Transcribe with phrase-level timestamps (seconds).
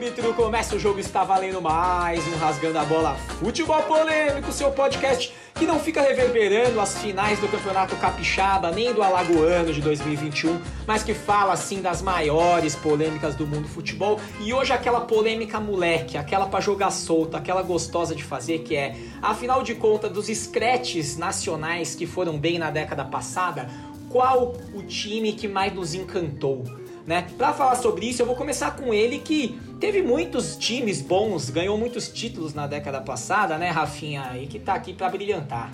[0.00, 5.30] árbitro, começa o jogo, está valendo mais um Rasgando a Bola Futebol Polêmico, seu podcast
[5.54, 11.02] que não fica reverberando as finais do Campeonato Capixaba nem do Alagoano de 2021, mas
[11.02, 14.18] que fala assim das maiores polêmicas do mundo do futebol.
[14.40, 18.96] E hoje aquela polêmica moleque, aquela para jogar solta, aquela gostosa de fazer, que é,
[19.20, 23.68] afinal de contas, dos scratches nacionais que foram bem na década passada,
[24.08, 26.79] qual o time que mais nos encantou?
[27.10, 27.26] Né?
[27.36, 31.76] Para falar sobre isso, eu vou começar com ele que teve muitos times bons, ganhou
[31.76, 34.30] muitos títulos na década passada, né, Rafinha?
[34.40, 35.72] E que tá aqui para brilhantar.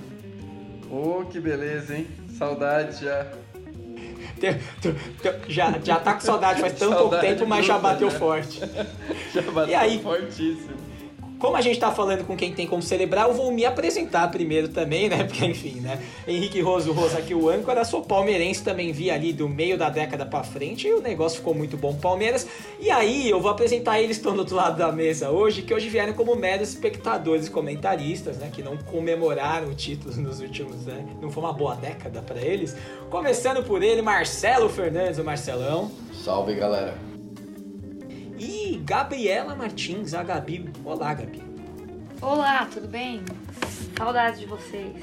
[0.91, 2.06] Oh, que beleza, hein?
[2.38, 3.27] Saudade já.
[5.46, 8.18] Já, já tá com saudade faz tão pouco tempo, mas já bateu né?
[8.18, 8.58] forte.
[9.34, 10.85] já bateu e aí, fortíssimo.
[11.38, 14.69] Como a gente tá falando com quem tem como celebrar, eu vou me apresentar primeiro
[14.69, 15.24] também, né?
[15.24, 16.00] Porque, enfim, né?
[16.27, 20.24] Henrique Roso Rosa aqui, o âncora, sou palmeirense, também vi ali do meio da década
[20.24, 22.46] para frente e o negócio ficou muito bom Palmeiras.
[22.80, 25.88] E aí, eu vou apresentar eles estão do outro lado da mesa hoje, que hoje
[25.88, 28.50] vieram como meros espectadores e comentaristas, né?
[28.52, 31.06] Que não comemoraram títulos nos últimos, né?
[31.20, 32.74] Não foi uma boa década para eles.
[33.11, 35.91] Começando por ele, Marcelo Fernandes, o Marcelão.
[36.12, 37.16] Salve, galera.
[38.39, 40.70] E Gabriela Martins, a Gabi.
[40.84, 41.42] Olá, Gabi.
[42.20, 43.23] Olá, tudo bem?
[43.97, 45.03] Saudades de vocês.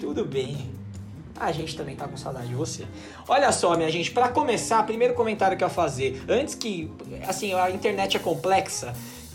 [0.00, 0.70] Tudo bem.
[1.38, 2.86] A gente também tá com saudade de você.
[3.28, 6.22] Olha só, minha gente, para começar, primeiro comentário que eu ia fazer.
[6.28, 6.90] Antes que,
[7.26, 8.94] assim, a internet é complexa,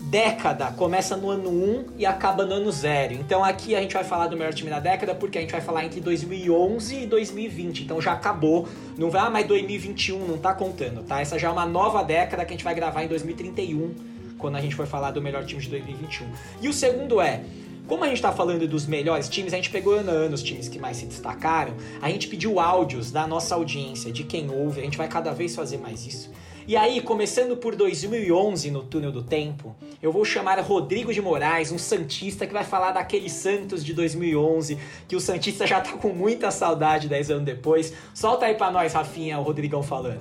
[0.10, 3.14] década começa no ano 1 e acaba no ano 0.
[3.14, 5.62] Então aqui a gente vai falar do melhor time da década porque a gente vai
[5.62, 7.84] falar entre 2011 e 2020.
[7.84, 8.68] Então já acabou.
[8.98, 11.20] Não vai, ah, mas 2021 não tá contando, tá?
[11.20, 13.94] Essa já é uma nova década que a gente vai gravar em 2031,
[14.38, 16.28] quando a gente for falar do melhor time de 2021.
[16.62, 17.42] E o segundo é,
[17.86, 20.44] como a gente está falando dos melhores times, a gente pegou ano a ano os
[20.44, 24.80] times que mais se destacaram, a gente pediu áudios da nossa audiência, de quem ouve,
[24.80, 26.30] a gente vai cada vez fazer mais isso.
[26.68, 31.72] E aí, começando por 2011 no Túnel do Tempo, eu vou chamar Rodrigo de Moraes,
[31.72, 34.78] um Santista que vai falar daquele Santos de 2011,
[35.08, 37.96] que o Santista já tá com muita saudade 10 anos depois.
[38.14, 40.20] Solta aí pra nós, Rafinha, o Rodrigão falando.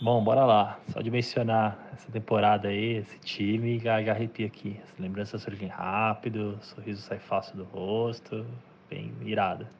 [0.00, 0.80] Bom, bora lá.
[0.88, 4.76] Só de mencionar essa temporada aí, esse time, arrepia aqui.
[4.82, 8.44] As lembranças surgem rápido, sorriso sai fácil do rosto,
[8.90, 9.70] bem irada.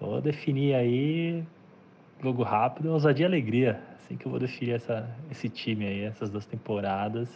[0.00, 1.44] Vou definir aí
[2.22, 3.80] jogo rápido, ousadia e alegria.
[3.98, 7.28] Assim que eu vou definir essa, esse time aí, essas duas temporadas.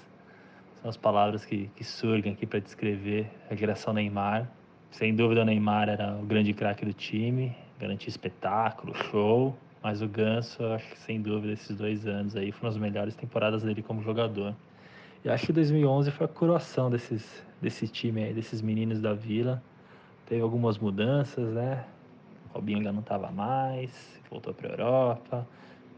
[0.81, 4.49] São as palavras que, que surgem aqui para descrever a geração Neymar.
[4.91, 9.57] Sem dúvida, o Neymar era o grande craque do time, garantia espetáculo, show.
[9.83, 13.62] Mas o Ganso, acho que sem dúvida, esses dois anos aí foram as melhores temporadas
[13.62, 14.55] dele como jogador.
[15.25, 19.62] E acho que 2011 foi a coroação desses, desse time aí, desses meninos da Vila.
[20.27, 21.85] Teve algumas mudanças, né?
[22.53, 25.47] Robinho ainda não estava mais, voltou para a Europa,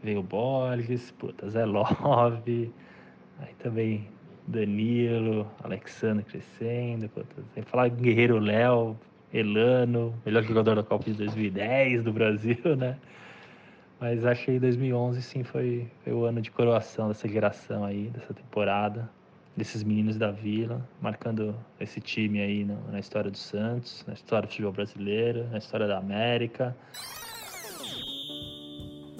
[0.03, 2.71] veio o Borges, puta, Zé Love,
[3.39, 4.07] aí também
[4.47, 8.97] Danilo, Alexandre crescendo, puta, sem falar Guerreiro Léo,
[9.33, 12.97] Elano, melhor jogador da Copa de 2010 do Brasil, né?
[13.99, 19.09] Mas achei 2011 sim foi, foi o ano de coroação dessa geração aí, dessa temporada
[19.55, 24.51] desses meninos da Vila, marcando esse time aí na história do Santos, na história do
[24.51, 26.75] futebol brasileiro, na história da América.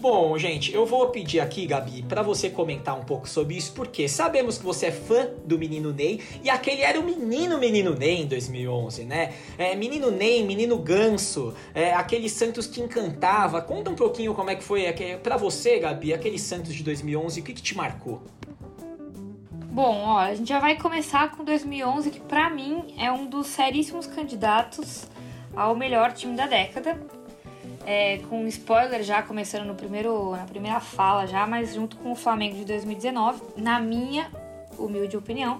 [0.03, 4.09] Bom, gente, eu vou pedir aqui, Gabi, para você comentar um pouco sobre isso, porque
[4.09, 8.23] sabemos que você é fã do Menino Ney e aquele era o menino Menino Ney
[8.23, 9.33] em 2011, né?
[9.57, 13.61] É, menino Ney, Menino Ganso, é, aquele Santos que encantava.
[13.61, 14.83] Conta um pouquinho como é que foi
[15.23, 18.21] para você, Gabi, aquele Santos de 2011, o que, que te marcou?
[19.73, 23.47] Bom, ó, a gente já vai começar com 2011, que para mim é um dos
[23.47, 25.07] seríssimos candidatos
[25.55, 27.01] ao melhor time da década.
[27.83, 32.15] É, com spoiler já começando no primeiro, na primeira fala já, mas junto com o
[32.15, 34.29] Flamengo de 2019, na minha
[34.77, 35.59] humilde opinião.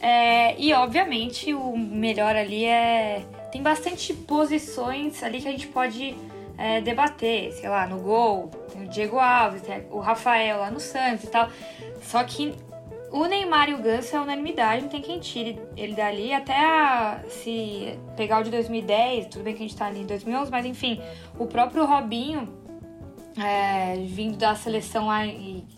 [0.00, 3.26] É, e obviamente o melhor ali é.
[3.50, 6.14] Tem bastante posições ali que a gente pode
[6.56, 10.78] é, debater, sei lá, no gol, tem o Diego Alves, tem o Rafael lá no
[10.78, 11.50] Santos e tal.
[12.00, 12.54] Só que
[13.10, 16.32] o Neymar e o Ganso é unanimidade, não tem quem tire ele dali.
[16.32, 20.06] Até a, se pegar o de 2010, tudo bem que a gente tá ali em
[20.06, 21.00] 2011, mas enfim,
[21.38, 22.48] o próprio Robinho,
[23.36, 25.20] é, vindo da seleção lá,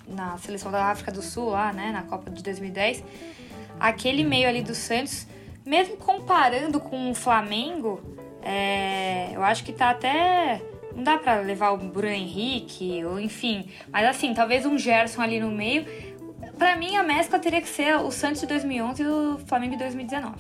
[0.07, 3.03] na seleção da África do Sul, lá, né, na Copa de 2010,
[3.81, 5.27] aquele meio ali do Santos,
[5.65, 8.01] mesmo comparando com o Flamengo,
[8.43, 10.61] é, eu acho que tá até.
[10.95, 15.41] Não dá para levar o Bruno Henrique, ou enfim, mas assim, talvez um Gerson ali
[15.41, 15.87] no meio
[16.59, 19.79] Pra mim, a mescla teria que ser o Santos de 2011 e o Flamengo de
[19.83, 20.35] 2019.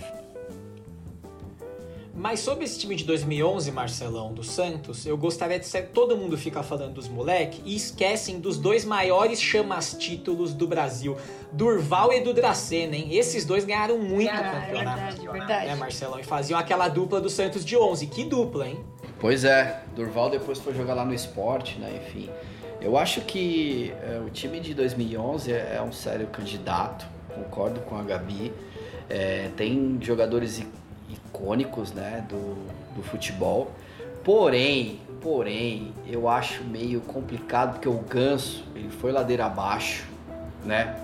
[2.15, 5.89] Mas sobre esse time de 2011, Marcelão, do Santos, eu gostaria de ser.
[5.89, 11.17] Todo mundo fica falando dos moleque e esquecem dos dois maiores chamas-títulos do Brasil,
[11.51, 13.09] Durval e do Dracena, hein?
[13.17, 15.01] Esses dois ganharam muito Ah, é campeonato.
[15.01, 15.69] verdade, verdade.
[15.71, 18.07] É, Marcelão, e faziam aquela dupla do Santos de 11.
[18.07, 18.85] Que dupla, hein?
[19.19, 22.01] Pois é, Durval depois foi jogar lá no esporte, né?
[22.07, 22.29] Enfim,
[22.83, 27.97] eu acho que é, o time de 2011 é, é um sério candidato, concordo com
[27.97, 28.53] a Gabi.
[29.09, 30.65] É, tem jogadores
[31.09, 32.57] icônicos, né, do,
[32.97, 33.71] do futebol.
[34.25, 40.05] Porém, porém, eu acho meio complicado porque o Ganso, ele foi ladeira abaixo,
[40.65, 40.97] né?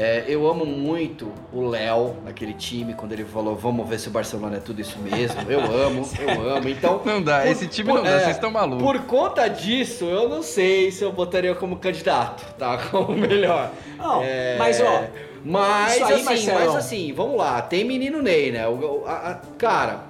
[0.00, 4.12] É, eu amo muito o Léo naquele time, quando ele falou, vamos ver se o
[4.12, 5.40] Barcelona é tudo isso mesmo.
[5.50, 6.68] Eu amo, eu amo.
[6.68, 8.80] Então, Não dá, por- esse time por- não dá, é, vocês estão malucos.
[8.84, 12.78] Por conta disso, eu não sei se eu botaria como candidato, tá?
[12.92, 13.72] Como melhor.
[13.96, 15.02] Não, É, mas ó.
[15.44, 18.68] Mas isso aí, assim, mas assim, vamos lá, tem menino Ney, né?
[18.68, 20.04] O, a- a- cara,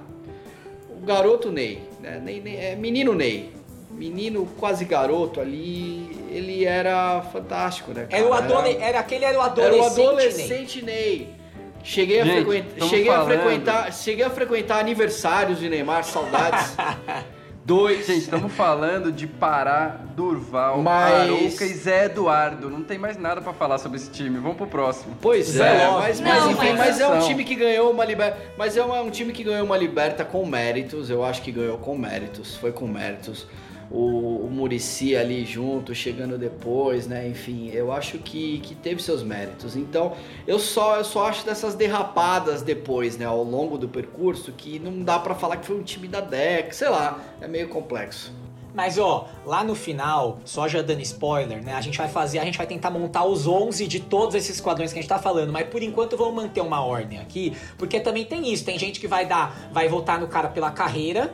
[1.01, 2.21] o garoto Ney, né?
[2.23, 3.53] Ney- Ney- é menino Ney.
[3.91, 8.07] Menino quase garoto ali, ele era fantástico, né?
[8.09, 8.43] Era, o cara?
[8.45, 8.77] adole...
[8.79, 9.79] era aquele era o Era adolescente.
[9.79, 10.07] o Ney.
[10.07, 11.39] adolescente Ney.
[11.83, 16.75] Cheguei, a, Gente, frequentar, tamo cheguei, a frequentar, cheguei a frequentar aniversários de Neymar, saudades.
[17.65, 18.07] Dois.
[18.07, 22.67] Gente, estamos falando de Pará, Durval, Mas- Arouca e Zé Eduardo.
[22.69, 24.39] Não tem mais nada pra falar sobre esse time.
[24.39, 25.15] Vamos pro próximo.
[25.21, 26.19] Pois Zé é, Lopes.
[26.19, 28.83] mas, Não, mas enfim, mas- mas é um time que ganhou uma liberta, mas é
[28.83, 31.09] uma- um time que ganhou uma liberta com méritos.
[31.11, 33.45] Eu acho que ganhou com méritos, foi com méritos.
[33.91, 37.27] O, o Murici ali junto, chegando depois, né?
[37.27, 39.75] Enfim, eu acho que, que teve seus méritos.
[39.75, 40.13] Então,
[40.45, 43.25] eu só eu só acho dessas derrapadas depois, né?
[43.25, 46.73] Ao longo do percurso, que não dá pra falar que foi um time da década,
[46.73, 48.31] sei lá, é meio complexo.
[48.73, 51.73] Mas ó, lá no final, só já dando spoiler, né?
[51.73, 54.93] A gente vai fazer, a gente vai tentar montar os 11 de todos esses esquadrões
[54.93, 58.25] que a gente tá falando, mas por enquanto vamos manter uma ordem aqui, porque também
[58.25, 61.33] tem isso, tem gente que vai dar, vai votar no cara pela carreira,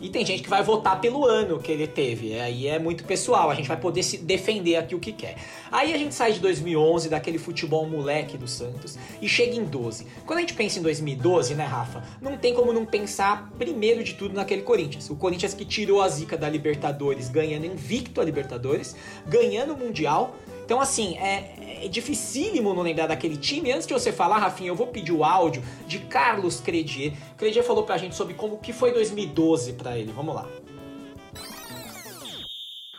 [0.00, 2.38] e tem gente que vai votar pelo ano que ele teve.
[2.38, 5.36] Aí é muito pessoal, a gente vai poder se defender aqui o que quer.
[5.70, 10.06] Aí a gente sai de 2011, daquele futebol moleque do Santos, e chega em 12.
[10.24, 12.02] Quando a gente pensa em 2012, né, Rafa?
[12.20, 15.10] Não tem como não pensar, primeiro de tudo, naquele Corinthians.
[15.10, 18.94] O Corinthians que tirou a zica da Libertadores, ganhando invicto a Libertadores,
[19.26, 20.36] ganhando o Mundial.
[20.68, 23.72] Então, assim, é, é dificílimo não lembrar daquele time.
[23.72, 27.14] Antes de você falar, Rafinha, eu vou pedir o áudio de Carlos Credier.
[27.38, 30.12] Credier falou pra gente sobre como que foi 2012 pra ele.
[30.12, 30.46] Vamos lá.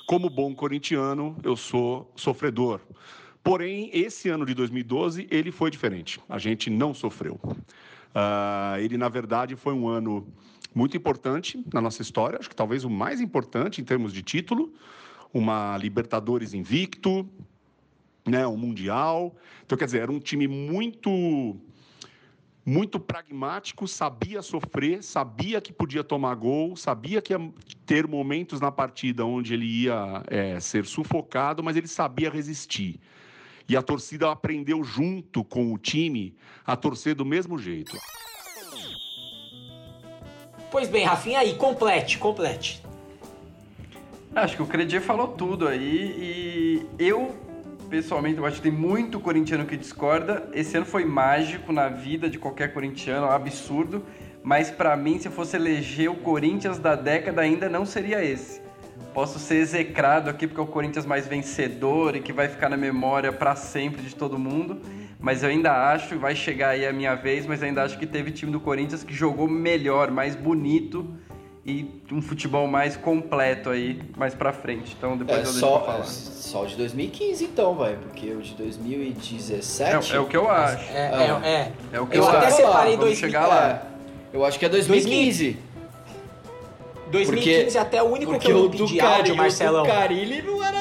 [0.07, 2.80] Como bom corintiano, eu sou sofredor.
[3.44, 6.19] Porém, esse ano de 2012, ele foi diferente.
[6.27, 7.39] A gente não sofreu.
[8.16, 10.27] Ah, ele, na verdade, foi um ano
[10.74, 12.39] muito importante na nossa história.
[12.39, 14.74] Acho que talvez o mais importante em termos de título.
[15.31, 17.30] Uma Libertadores invicto,
[18.27, 19.36] né, um Mundial.
[19.66, 21.56] Então, quer dizer, era um time muito
[22.66, 27.51] muito pragmático, sabia sofrer, sabia que podia tomar gol, sabia que ia
[27.83, 33.00] ter momentos na partida onde ele ia é, ser sufocado, mas ele sabia resistir.
[33.68, 36.36] E a torcida aprendeu junto com o time
[36.66, 37.98] a torcer do mesmo jeito.
[40.71, 42.83] Pois bem, Rafinha, aí, complete, complete.
[44.36, 47.36] Acho que o Credier falou tudo aí e eu,
[47.89, 50.47] pessoalmente, eu acho que tem muito corintiano que discorda.
[50.53, 54.06] Esse ano foi mágico na vida de qualquer corintiano, é um absurdo.
[54.44, 58.61] Mas pra mim, se eu fosse eleger o Corinthians da década, ainda não seria esse.
[59.14, 62.78] Posso ser execrado aqui porque é o Corinthians mais vencedor e que vai ficar na
[62.78, 64.80] memória pra sempre de todo mundo.
[65.19, 68.31] Mas eu ainda acho, vai chegar aí a minha vez, mas ainda acho que teve
[68.31, 71.18] time do Corinthians que jogou melhor, mais bonito
[71.69, 74.95] e um futebol mais completo aí mais pra frente.
[74.97, 76.06] Então depois É eu deixo só, pra é falar.
[76.06, 80.11] só o de 2015 então, vai, porque o de 2017...
[80.14, 80.83] É, é o que eu acho.
[80.92, 81.42] É, Ah.
[81.44, 81.71] é, é.
[81.94, 82.56] É o que Eu eu, até acho.
[82.57, 83.83] separei Vamos dois- chegar lá.
[84.33, 85.57] É, eu acho que é 2015.
[87.11, 89.83] 2015 até o único que Porque eu o não do pedi áudio, Marcelão.
[89.83, 90.79] o Carilli não era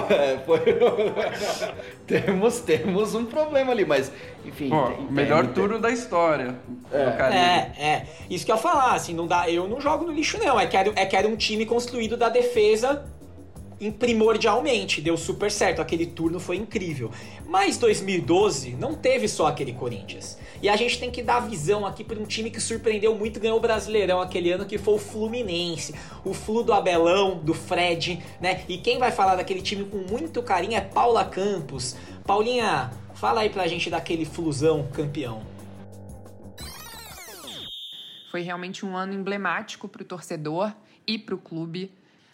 [0.00, 0.06] não.
[0.10, 0.60] É, foi-
[2.06, 4.12] temos, temos um problema ali, mas,
[4.44, 4.68] enfim...
[4.68, 6.54] Pô, tem- tem- melhor tem- turno da história
[6.92, 7.36] É.
[7.36, 8.06] É, é.
[8.28, 9.48] Isso que eu ia falar, assim, não dá.
[9.48, 10.58] Eu não jogo no lixo, não.
[10.58, 13.04] É que era, é que era um time construído da defesa
[13.90, 15.00] primordialmente.
[15.00, 15.80] Deu super certo.
[15.80, 17.10] Aquele turno foi incrível.
[17.46, 20.38] Mas 2012 não teve só aquele Corinthians.
[20.62, 23.58] E a gente tem que dar visão aqui para um time que surpreendeu muito ganhou
[23.58, 25.94] o Brasileirão aquele ano, que foi o Fluminense.
[26.24, 28.62] O Flu do Abelão, do Fred, né?
[28.68, 31.96] E quem vai falar daquele time com muito carinho é Paula Campos.
[32.24, 35.42] Paulinha, fala aí pra gente daquele Flusão campeão.
[38.30, 40.72] Foi realmente um ano emblemático para o torcedor
[41.06, 41.92] e para o clube.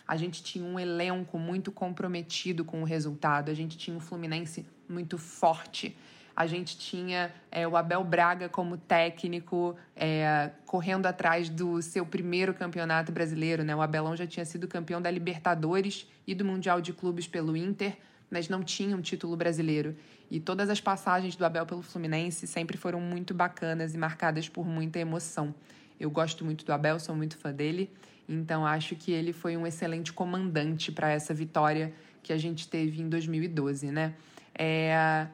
[0.08, 4.64] A gente tinha um elenco muito comprometido com o resultado, a gente tinha um Fluminense
[4.88, 5.94] muito forte.
[6.34, 12.54] A gente tinha é, o Abel Braga como técnico, é, correndo atrás do seu primeiro
[12.54, 13.64] campeonato brasileiro.
[13.64, 13.76] Né?
[13.76, 17.98] O Abelão já tinha sido campeão da Libertadores e do Mundial de Clubes pelo Inter,
[18.30, 19.94] mas não tinha um título brasileiro.
[20.30, 24.64] E todas as passagens do Abel pelo Fluminense sempre foram muito bacanas e marcadas por
[24.64, 25.54] muita emoção.
[25.98, 27.90] Eu gosto muito do Abel, sou muito fã dele,
[28.28, 31.92] então acho que ele foi um excelente comandante para essa vitória
[32.22, 34.14] que a gente teve em 2012, né?
[34.54, 35.26] É,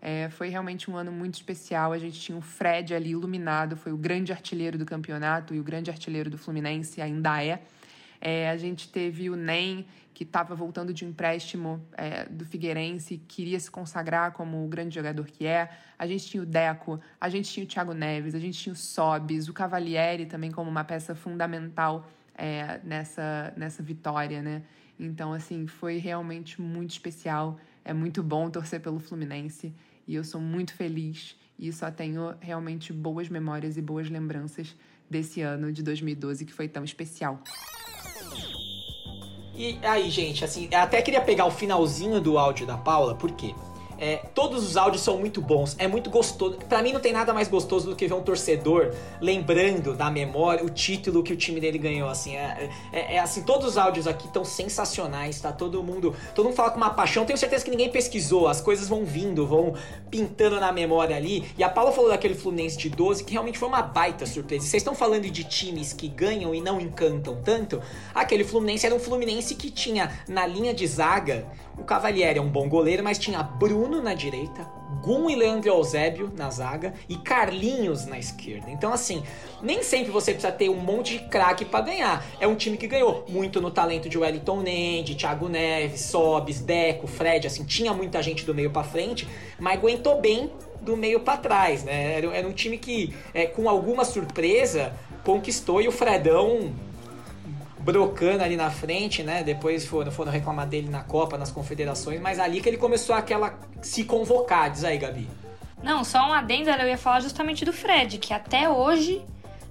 [0.00, 1.92] é, foi realmente um ano muito especial.
[1.92, 5.62] A gente tinha o Fred ali iluminado, foi o grande artilheiro do campeonato e o
[5.62, 7.62] grande artilheiro do Fluminense, ainda é.
[8.20, 9.86] é a gente teve o NEM,
[10.18, 15.24] que estava voltando de empréstimo é, do Figueirense, queria se consagrar como o grande jogador
[15.24, 15.70] que é.
[15.96, 18.76] A gente tinha o Deco, a gente tinha o Thiago Neves, a gente tinha o
[18.76, 24.64] Sobis, o Cavalieri também como uma peça fundamental é, nessa, nessa vitória, né?
[24.98, 27.56] Então, assim, foi realmente muito especial.
[27.84, 29.72] É muito bom torcer pelo Fluminense
[30.04, 34.74] e eu sou muito feliz e só tenho realmente boas memórias e boas lembranças
[35.08, 37.40] desse ano de 2012 que foi tão especial.
[39.58, 43.56] E aí, gente, assim, até queria pegar o finalzinho do áudio da Paula, por quê?
[43.98, 46.56] É, todos os áudios são muito bons, é muito gostoso.
[46.68, 50.64] Para mim não tem nada mais gostoso do que ver um torcedor lembrando da memória
[50.64, 52.08] o título que o time dele ganhou.
[52.08, 55.52] Assim, é, é, é assim, todos os áudios aqui estão sensacionais, tá?
[55.52, 57.24] Todo mundo, todo mundo fala com uma paixão.
[57.24, 59.74] Tenho certeza que ninguém pesquisou, as coisas vão vindo, vão
[60.10, 61.50] pintando na memória ali.
[61.58, 64.64] E a Paula falou daquele Fluminense de 12 que realmente foi uma baita surpresa.
[64.64, 67.82] vocês estão falando de times que ganham e não encantam tanto.
[68.14, 71.46] Aquele Fluminense era um Fluminense que tinha na linha de zaga
[71.78, 74.66] o Cavalieri é um bom goleiro, mas tinha Bruno na direita,
[75.02, 78.70] Gum e Leandro Eusébio na zaga e Carlinhos na esquerda.
[78.70, 79.22] Então, assim,
[79.62, 82.24] nem sempre você precisa ter um monte de craque para ganhar.
[82.40, 87.06] É um time que ganhou muito no talento de Wellington Nende, Thiago Neves, Sobis, Deco,
[87.06, 91.38] Fred, assim, tinha muita gente do meio para frente, mas aguentou bem do meio para
[91.38, 92.14] trás, né?
[92.14, 94.92] Era, era, um time que, é, com alguma surpresa,
[95.24, 96.72] conquistou e o Fredão
[97.88, 99.42] brocando ali na frente, né?
[99.42, 103.58] Depois foram, foram reclamar dele na Copa, nas confederações, mas ali que ele começou aquela
[103.80, 105.26] se convocar, diz aí, Gabi.
[105.82, 109.22] Não, só um adendo, eu ia falar justamente do Fred, que até hoje,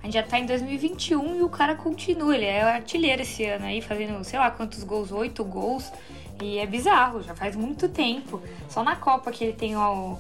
[0.02, 3.66] a gente já tá em 2021 e o cara continua, ele é artilheiro esse ano
[3.66, 5.92] aí, fazendo sei lá quantos gols, oito gols,
[6.42, 8.42] e é bizarro, já faz muito tempo.
[8.68, 10.18] Só na Copa que ele tem o,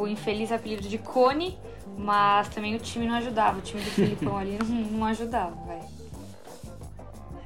[0.00, 1.56] o infeliz apelido de Cone,
[1.96, 5.97] mas também o time não ajudava, o time do Filipão ali não, não ajudava, velho.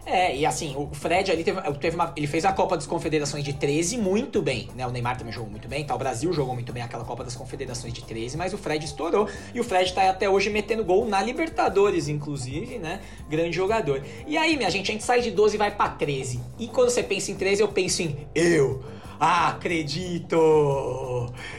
[0.05, 3.45] É, e assim, o Fred ali teve, teve uma, ele fez a Copa das Confederações
[3.45, 4.85] de 13 muito bem, né?
[4.85, 5.95] O Neymar também jogou muito bem, tá?
[5.95, 9.29] O Brasil jogou muito bem aquela Copa das Confederações de 13, mas o Fred estourou
[9.55, 13.01] e o Fred tá até hoje metendo gol na Libertadores, inclusive, né?
[13.29, 14.03] Grande jogador.
[14.27, 16.41] E aí, minha gente, a gente sai de 12 e vai para 13.
[16.59, 18.83] E quando você pensa em 13, eu penso em eu.
[19.21, 20.37] acredito!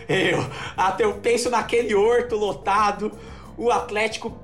[0.10, 0.46] Eu.
[0.76, 3.10] Até eu penso naquele horto lotado,
[3.58, 4.38] o Atlético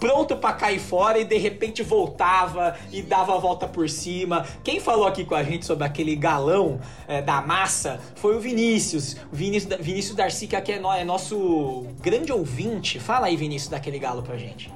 [0.00, 4.46] pronto para cair fora e de repente voltava e dava a volta por cima.
[4.64, 9.14] Quem falou aqui com a gente sobre aquele galão é, da massa foi o Vinícius.
[9.30, 12.98] Vinícius, Vinícius Darcy, que aqui é, no, é nosso grande ouvinte.
[12.98, 14.72] Fala aí, Vinícius, daquele galo pra gente.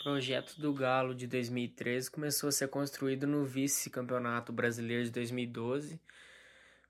[0.00, 6.00] O projeto do Galo de 2013 começou a ser construído no vice-campeonato brasileiro de 2012.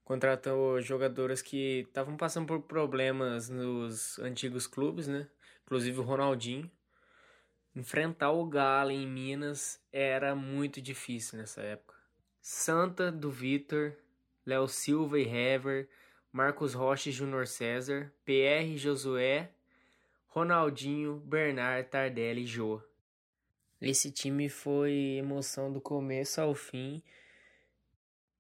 [0.05, 5.27] Contratou jogadores que estavam passando por problemas nos antigos clubes, né?
[5.71, 6.69] Inclusive o Ronaldinho.
[7.77, 11.95] Enfrentar o Galo em Minas era muito difícil nessa época.
[12.43, 13.93] Santa do Vitor,
[14.45, 15.89] Léo Silva e Hever,
[16.33, 19.53] Marcos Rocha e Júnior César, PR Josué,
[20.27, 22.83] Ronaldinho, Bernard, Tardelli e Jô.
[23.81, 27.01] Esse time foi emoção do começo ao fim.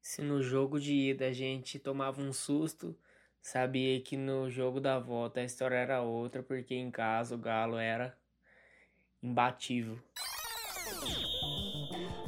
[0.00, 2.98] Se no jogo de ida a gente tomava um susto,
[3.42, 7.78] Sabia que no jogo da volta a história era outra, porque em casa o Galo
[7.78, 8.14] era
[9.22, 9.98] imbatível.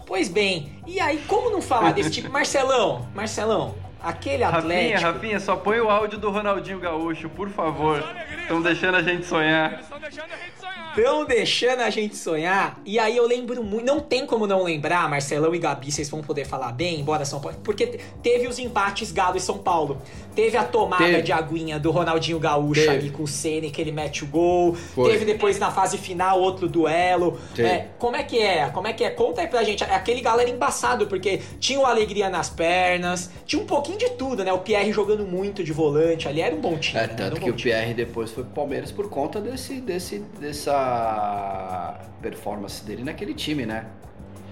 [0.07, 2.29] Pois bem, e aí como não falar desse tipo?
[2.33, 4.95] Marcelão, Marcelão, aquele Atlético...
[4.95, 8.03] Rafinha, Rafinha, só põe o áudio do Ronaldinho Gaúcho, por favor.
[8.41, 9.81] Estão deixando a gente sonhar.
[9.81, 10.59] Estão deixando a gente
[10.97, 12.79] Estão deixando a gente sonhar.
[12.85, 13.87] E aí eu lembro muito.
[13.87, 17.41] Não tem como não lembrar, Marcelão e Gabi, vocês vão poder falar bem, embora São
[17.41, 17.57] Paulo.
[17.65, 20.03] Porque teve os empates Galo e São Paulo.
[20.35, 21.23] Teve a tomada teve.
[21.23, 22.93] de aguinha do Ronaldinho Gaúcho teve.
[22.93, 24.75] ali com o Ceni, que ele mete o gol.
[24.75, 25.11] Foi.
[25.11, 27.39] Teve depois na fase final outro duelo.
[27.59, 28.69] É, como é que é?
[28.69, 29.11] Como é que é?
[29.11, 29.83] Conta aí pra gente.
[29.85, 34.45] Aquele Galo era embaçado, porque tinha uma alegria nas pernas, tinha um pouquinho de tudo,
[34.45, 34.53] né?
[34.53, 36.99] O Pierre jogando muito de volante ali, era um bom time.
[36.99, 37.15] É, né?
[37.15, 40.19] tanto um que o Pierre depois foi pro Palmeiras por conta desse, desse,
[40.63, 43.87] dessa performance dele naquele time, né?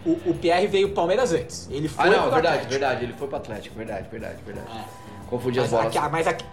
[0.05, 1.69] O, o Pierre veio Palmeiras antes.
[1.71, 2.71] Ele foi Ah, não, verdade, Atlético.
[2.71, 3.05] verdade.
[3.05, 4.67] Ele foi pro Atlético, verdade, verdade, verdade.
[4.79, 4.85] É.
[5.29, 5.97] Confundi mas as bolas.
[5.97, 6.45] Aqui, mas aqui,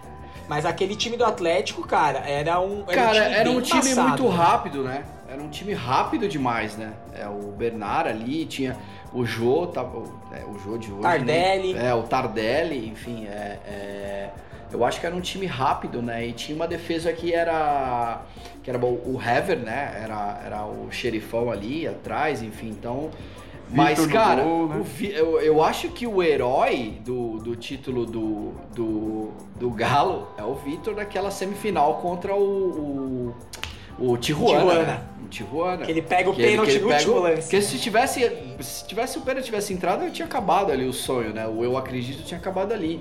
[0.48, 2.84] Mas aquele time do Atlético, cara, era um.
[2.86, 4.36] Era Cara, um time, era um time passado, muito né?
[4.36, 5.04] rápido, né?
[5.30, 6.92] Era um time rápido demais, né?
[7.14, 8.76] É, o Bernard ali, tinha
[9.12, 11.02] o Jô, tava, é, o Jô de hoje.
[11.02, 11.74] Tardelli.
[11.74, 11.88] Né?
[11.88, 14.30] É, o Tardelli, enfim, é, é,
[14.72, 16.26] eu acho que era um time rápido, né?
[16.26, 18.22] E tinha uma defesa que era
[18.62, 19.98] que era bom, o Hever, né?
[20.02, 23.10] Era, era o xerifão ali atrás, enfim, então...
[23.70, 24.76] Mas, Vitor no cara, gol, né?
[24.82, 30.42] o eu, eu acho que o herói do, do título do, do, do Galo é
[30.42, 33.34] o Vitor daquela semifinal contra o,
[33.98, 34.58] o, o Tijuana.
[34.60, 34.82] Tijuana.
[34.84, 35.00] né?
[35.22, 35.84] O Tijuana.
[35.84, 37.42] Que ele pega o Que ele- pênalti que ele no pega o- último lance.
[37.42, 41.34] Porque se tivesse, se tivesse o pênalti tivesse entrado, eu tinha acabado ali o sonho,
[41.34, 41.46] né?
[41.46, 43.00] O eu acredito tinha acabado ali.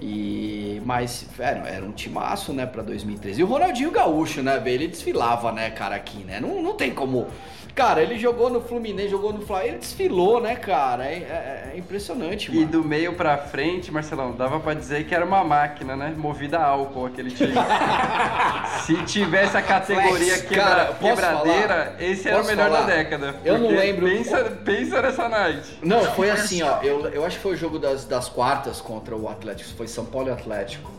[0.00, 3.40] E mas era, era um timaço, né, para 2013.
[3.40, 6.40] E o Ronaldinho Gaúcho, né, velho, ele desfilava, né, cara, aqui, né?
[6.40, 7.28] Não, não tem como.
[7.74, 11.04] Cara, ele jogou no Fluminense, jogou no Flamengo, ele desfilou, né, cara?
[11.04, 12.66] É, é- é impressionante, E mano.
[12.68, 16.12] do meio pra frente, Marcelão, dava pra dizer que era uma máquina, né?
[16.16, 17.52] Movida a álcool aquele time.
[18.86, 20.42] Se tivesse a categoria Flex.
[20.42, 22.02] quebra- Cara, quebradeira, falar?
[22.02, 22.80] esse era Posso o melhor falar?
[22.86, 23.36] da década.
[23.44, 24.06] Eu não lembro.
[24.06, 25.78] Pensa, pensa nessa night.
[25.82, 26.78] Não, foi assim, ó.
[26.82, 29.70] Eu, eu acho que foi o jogo das, das quartas contra o Atlético.
[29.76, 30.90] Foi São Paulo e Atlético.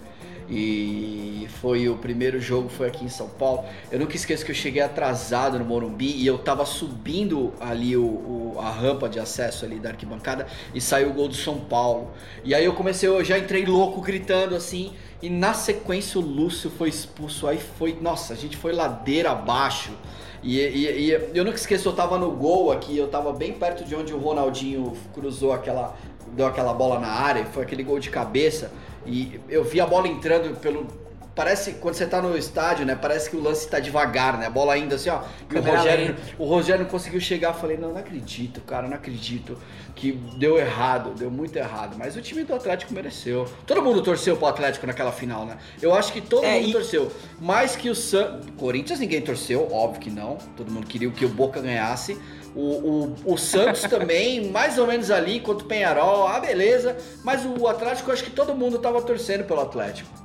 [0.54, 3.64] E foi o primeiro jogo, foi aqui em São Paulo.
[3.90, 8.04] Eu nunca esqueço que eu cheguei atrasado no Morumbi e eu tava subindo ali o,
[8.04, 12.12] o- a rampa de acesso ali da arquibancada e saiu o gol do São Paulo.
[12.44, 14.92] E aí eu comecei, eu já entrei louco gritando assim.
[15.22, 17.48] E na sequência o Lúcio foi expulso.
[17.48, 19.92] Aí foi, nossa, a gente foi ladeira abaixo.
[20.44, 23.86] E, e- e eu nunca esqueço, eu tava no gol aqui, eu tava bem perto
[23.86, 25.96] de onde o Ronaldinho cruzou aquela.
[26.34, 28.72] deu aquela bola na área, foi aquele gol de cabeça.
[29.06, 31.02] E eu vi a bola entrando pelo.
[31.34, 32.94] Parece quando você tá no estádio, né?
[32.94, 34.48] Parece que o lance tá devagar, né?
[34.48, 35.22] A bola ainda assim, ó.
[35.50, 37.50] E o Rogério, o Rogério não conseguiu chegar.
[37.50, 39.58] Eu falei, não, não acredito, cara, não acredito.
[39.96, 41.96] Que deu errado, deu muito errado.
[41.98, 43.48] Mas o time do Atlético mereceu.
[43.66, 45.58] Todo mundo torceu pro Atlético naquela final, né?
[45.82, 47.10] Eu acho que todo É, mundo e- torceu.
[47.40, 48.42] Mais que o San...
[48.58, 50.38] Corinthians ninguém torceu, óbvio que não.
[50.58, 52.20] Todo mundo queria que o Boca ganhasse.
[52.56, 56.98] O, o, o Santos também, mais ou menos ali, contra o Penharol, ah, beleza.
[57.24, 60.22] Mas o Atlético, eu acho que todo mundo tava torcendo pelo Atlético.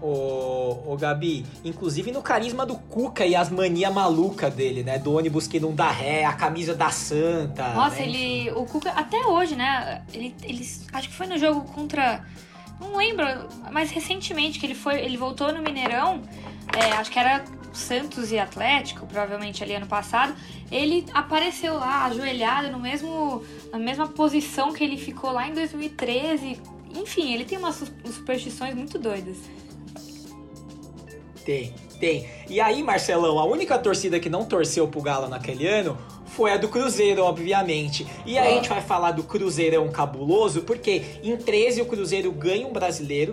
[0.00, 4.98] Ô, ô Gabi, inclusive no carisma do Cuca e as mania maluca dele, né?
[4.98, 7.70] Do ônibus que não dá ré, a camisa da Santa.
[7.70, 8.02] Nossa, né?
[8.06, 8.50] ele.
[8.50, 10.04] O Cuca, até hoje, né?
[10.12, 10.68] Ele, ele.
[10.92, 12.22] Acho que foi no jogo contra.
[12.78, 13.26] Não lembro,
[13.72, 15.00] mas recentemente que ele foi.
[15.00, 16.20] Ele voltou no Mineirão.
[16.76, 17.42] é, acho que era
[17.76, 20.34] Santos e Atlético, provavelmente ali ano passado.
[20.70, 26.60] Ele apareceu lá, ajoelhado, no mesmo, na mesma posição que ele ficou lá em 2013.
[26.94, 29.36] Enfim, ele tem umas superstições muito doidas.
[31.44, 32.28] Tem, tem.
[32.48, 35.96] E aí, Marcelão, a única torcida que não torceu pro Galo naquele ano
[36.36, 38.06] foi a do Cruzeiro, obviamente.
[38.26, 42.66] E aí a gente vai falar do Cruzeirão cabuloso, porque em 13 o Cruzeiro ganha
[42.66, 43.32] um brasileiro,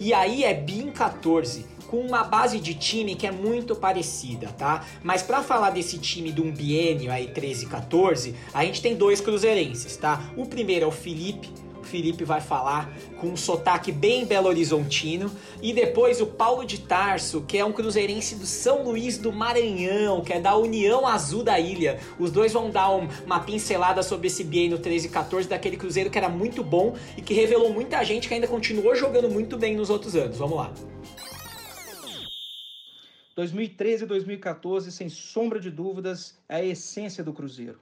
[0.00, 1.64] e aí é bi em 14.
[1.86, 4.84] Com uma base de time que é muito parecida, tá?
[5.02, 8.94] Mas pra falar desse time de um biênio aí, 13 e 14, a gente tem
[8.96, 10.20] dois cruzeirenses, tá?
[10.36, 11.48] O primeiro é o Felipe,
[11.80, 15.30] o Felipe vai falar com um sotaque bem belo horizontino.
[15.62, 20.22] E depois o Paulo de Tarso, que é um cruzeirense do São Luís do Maranhão,
[20.22, 22.00] que é da União Azul da Ilha.
[22.18, 26.08] Os dois vão dar um- uma pincelada sobre esse biênio 13 e 14 daquele cruzeiro
[26.10, 29.76] que era muito bom e que revelou muita gente que ainda continuou jogando muito bem
[29.76, 30.38] nos outros anos.
[30.38, 30.72] Vamos lá.
[33.34, 37.80] 2013 e 2014, sem sombra de dúvidas, é a essência do Cruzeiro.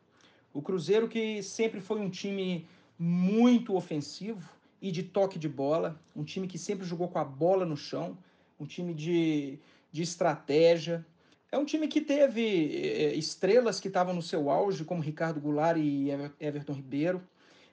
[0.53, 2.67] O Cruzeiro que sempre foi um time
[2.99, 4.49] muito ofensivo
[4.81, 8.17] e de toque de bola, um time que sempre jogou com a bola no chão,
[8.59, 9.59] um time de,
[9.91, 11.05] de estratégia.
[11.51, 12.43] É um time que teve
[12.75, 17.23] eh, estrelas que estavam no seu auge, como Ricardo Goulart e Ever- Everton Ribeiro,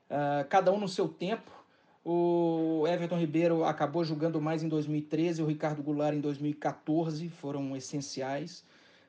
[0.09, 1.49] ah, cada um no seu tempo.
[2.11, 8.63] O Everton Ribeiro acabou jogando mais em 2013, o Ricardo Goulart em 2014, foram essenciais.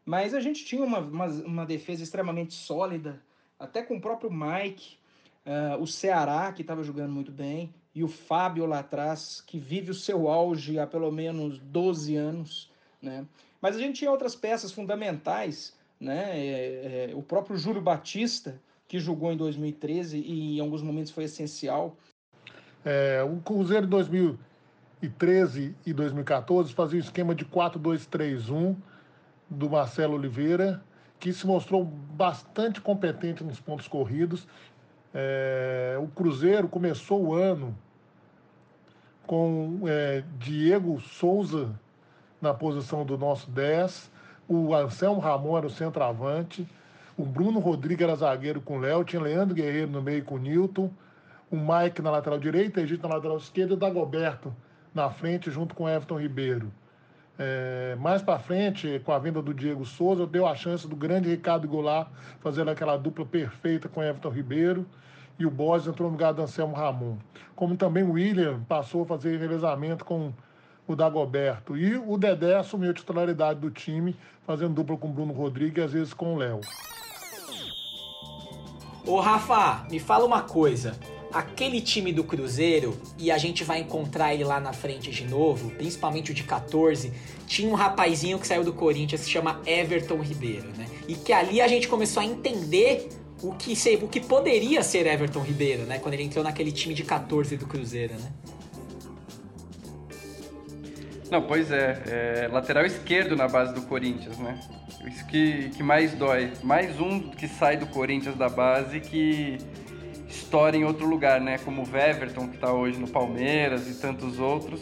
[0.04, 3.18] Mas a gente tinha uma, uma, uma defesa extremamente sólida,
[3.58, 4.98] até com o próprio Mike,
[5.46, 9.92] ah, o Ceará, que estava jogando muito bem, e o Fábio lá atrás, que vive
[9.92, 12.70] o seu auge há pelo menos 12 anos.
[13.00, 13.24] Né?
[13.62, 16.38] Mas a gente tinha outras peças fundamentais, né?
[16.38, 21.24] É, é, o próprio Júlio Batista, que jogou em 2013 e em alguns momentos foi
[21.24, 21.96] essencial.
[22.84, 28.76] É, o Cruzeiro em 2013 e 2014 fazia o esquema de 4-2-3-1
[29.48, 30.82] do Marcelo Oliveira,
[31.18, 34.46] que se mostrou bastante competente nos pontos corridos.
[35.12, 37.76] É, o Cruzeiro começou o ano
[39.26, 41.70] com é, Diego Souza
[42.40, 44.10] na posição do nosso 10,
[44.48, 46.66] o Anselmo Ramon era o centroavante,
[47.16, 50.38] o Bruno Rodrigues era zagueiro com o Léo, tinha Leandro Guerreiro no meio com o
[50.38, 50.90] Newton,
[51.50, 54.54] o Mike na lateral direita, Egito na lateral esquerda e o Dagoberto
[54.94, 56.72] na frente junto com Everton Ribeiro.
[57.38, 61.30] É, mais para frente, com a venda do Diego Souza, deu a chance do grande
[61.30, 62.08] Ricardo Goulart
[62.40, 64.86] fazer aquela dupla perfeita com Everton Ribeiro
[65.38, 67.16] e o Borges entrou no lugar do Anselmo Ramon.
[67.56, 70.34] Como também o William passou a fazer revezamento com
[70.86, 71.76] o Dagoberto.
[71.76, 74.14] E o Dedé assumiu a titularidade do time,
[74.46, 76.60] fazendo dupla com o Bruno Rodrigues e às vezes com o Léo.
[79.06, 80.92] Ô Rafa, me fala uma coisa.
[81.32, 85.70] Aquele time do Cruzeiro, e a gente vai encontrar ele lá na frente de novo,
[85.70, 87.12] principalmente o de 14,
[87.46, 90.86] tinha um rapazinho que saiu do Corinthians que se chama Everton Ribeiro, né?
[91.06, 93.08] E que ali a gente começou a entender
[93.42, 95.98] o que, o que poderia ser Everton Ribeiro, né?
[95.98, 98.32] Quando ele entrou naquele time de 14 do Cruzeiro, né?
[101.30, 104.58] Não, pois é, é, lateral esquerdo na base do Corinthians, né?
[105.06, 106.52] Isso que, que mais dói.
[106.62, 109.58] Mais um que sai do Corinthians da base que
[110.30, 111.58] estoura em outro lugar, né?
[111.58, 114.80] Como o Weverton, que tá hoje no Palmeiras e tantos outros.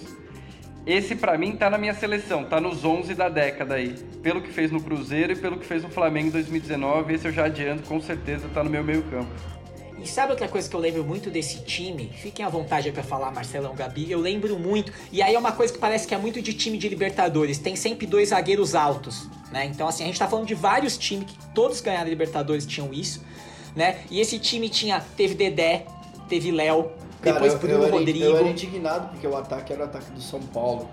[0.87, 3.95] Esse para mim tá na minha seleção, tá nos 11 da década aí.
[4.23, 7.33] Pelo que fez no Cruzeiro e pelo que fez no Flamengo em 2019, esse eu
[7.33, 9.29] já adianto, com certeza tá no meu meio campo.
[10.01, 12.11] E sabe outra coisa que eu lembro muito desse time?
[12.15, 14.11] Fiquem à vontade para falar, Marcelão, Gabi.
[14.11, 14.93] Eu lembro muito.
[15.11, 17.59] E aí é uma coisa que parece que é muito de time de Libertadores.
[17.59, 19.67] Tem sempre dois zagueiros altos, né?
[19.67, 23.25] Então, assim, a gente tá falando de vários times que todos ganharam Libertadores tinham isso,
[23.79, 24.01] né?
[24.11, 25.87] E esse time tinha, teve Dedé,
[26.29, 26.91] teve Léo,
[27.23, 28.25] depois eu, Bruno eu Rodrigo.
[28.25, 30.89] eu era indignado porque o ataque era o ataque do São Paulo.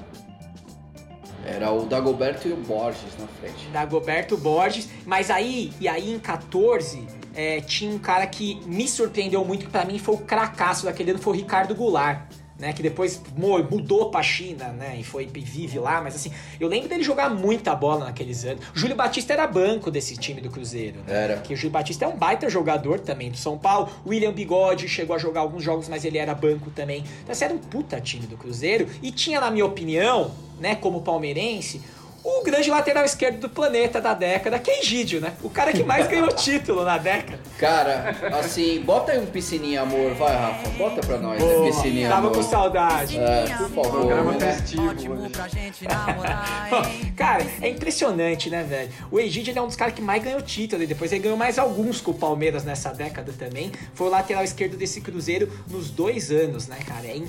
[1.43, 3.67] Era o Dagoberto e o Borges na frente.
[3.67, 4.89] Dagoberto Borges.
[5.05, 9.71] Mas aí, e aí em 14, é, tinha um cara que me surpreendeu muito, que
[9.71, 12.21] pra mim foi o cracaço daquele ano, foi o Ricardo Goulart.
[12.57, 13.21] Né, que depois
[13.69, 14.95] mudou pra China, né?
[14.97, 18.65] E foi vive lá, mas assim, eu lembro dele jogar muita bola naqueles anos.
[18.73, 20.99] O Júlio Batista era banco desse time do Cruzeiro.
[21.05, 21.23] Né?
[21.23, 21.35] Era.
[21.35, 23.89] Porque o Júlio Batista é um baita jogador também do São Paulo.
[24.05, 27.03] O William Bigode chegou a jogar alguns jogos, mas ele era banco também.
[27.23, 28.87] Então, esse era um puta time do Cruzeiro.
[29.03, 31.81] E tinha, na minha opinião, né, como palmeirense,
[32.27, 35.33] o grande lateral esquerdo do planeta da década, que é Egídio, né?
[35.43, 37.39] O cara que mais ganhou título na década.
[37.59, 40.69] Cara, assim, bota aí um piscininha amor, vai, Rafa.
[40.71, 41.45] Bota pra nós, né?
[41.47, 42.35] Boa, Piscininha Tava amor.
[42.35, 43.19] com saudade.
[43.19, 43.91] É, por favor.
[43.91, 44.53] Programa né?
[44.53, 44.95] festivo.
[47.15, 48.89] Cara, é impressionante, né, velho?
[49.11, 51.37] O Egídio ele é um dos caras que mais ganhou título e depois ele ganhou
[51.37, 53.71] mais alguns com o Palmeiras nessa década também.
[53.93, 57.05] Foi o lateral esquerdo desse Cruzeiro nos dois anos, né, cara?
[57.07, 57.27] É im-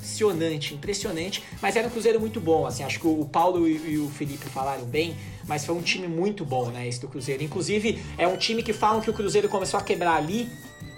[0.00, 1.42] impressionante, impressionante.
[1.60, 2.82] Mas era um Cruzeiro muito bom, assim.
[2.82, 5.14] Acho que o Paulo e, e o Felipe falaram bem,
[5.46, 7.42] mas foi um time muito bom, né, esse do Cruzeiro.
[7.42, 10.48] Inclusive, é um time que falam que o Cruzeiro começou a quebrar ali,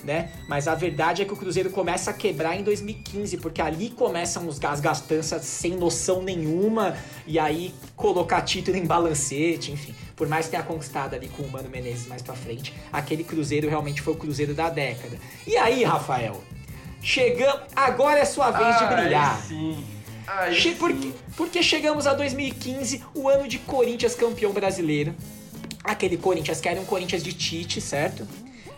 [0.05, 0.33] né?
[0.49, 4.49] Mas a verdade é que o Cruzeiro começa a quebrar em 2015, porque ali começam
[4.49, 9.95] os gas gastanças sem noção nenhuma, e aí colocar título em balancete, enfim.
[10.17, 13.69] Por mais que tenha conquistado ali com o Mano Menezes mais pra frente, aquele Cruzeiro
[13.69, 15.19] realmente foi o Cruzeiro da década.
[15.47, 16.43] E aí, Rafael?
[17.03, 17.61] Chegamos.
[17.75, 19.37] Agora é sua vez de Aí brilhar.
[19.41, 19.85] sim.
[20.27, 20.77] Aí Che- sim.
[20.77, 25.15] porque, porque chegamos a 2015, o ano de Corinthians campeão brasileiro.
[25.83, 28.27] Aquele Corinthians que era um Corinthians de Tite, certo?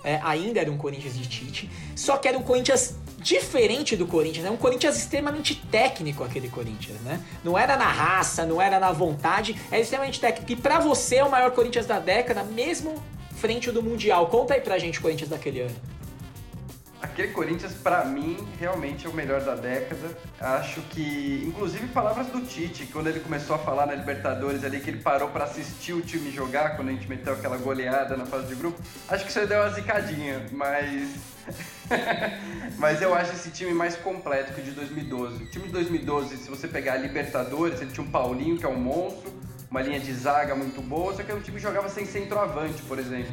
[0.02, 1.70] É, ainda era um Corinthians de Tite.
[1.94, 4.46] Só que era um Corinthians diferente do Corinthians.
[4.46, 7.20] É um Corinthians extremamente técnico, aquele Corinthians, né?
[7.42, 10.50] Não era na raça, não era na vontade, era extremamente técnico.
[10.52, 12.94] E pra você é o maior Corinthians da década, mesmo
[13.36, 14.26] frente do Mundial.
[14.28, 15.74] Conta aí pra gente o Corinthians daquele ano.
[17.04, 20.16] Aquele Corinthians, pra mim, realmente é o melhor da década.
[20.40, 24.88] Acho que, inclusive, palavras do Tite, quando ele começou a falar na Libertadores ali, que
[24.88, 28.46] ele parou pra assistir o time jogar, quando a gente meteu aquela goleada na fase
[28.46, 31.16] de grupo, acho que isso aí deu uma zicadinha, mas.
[32.78, 35.44] mas eu acho esse time mais completo que o de 2012.
[35.44, 38.68] O time de 2012, se você pegar a Libertadores, ele tinha um Paulinho, que é
[38.68, 39.30] um monstro,
[39.70, 43.30] uma linha de zaga muito boa, só que um time jogava sem centroavante, por exemplo.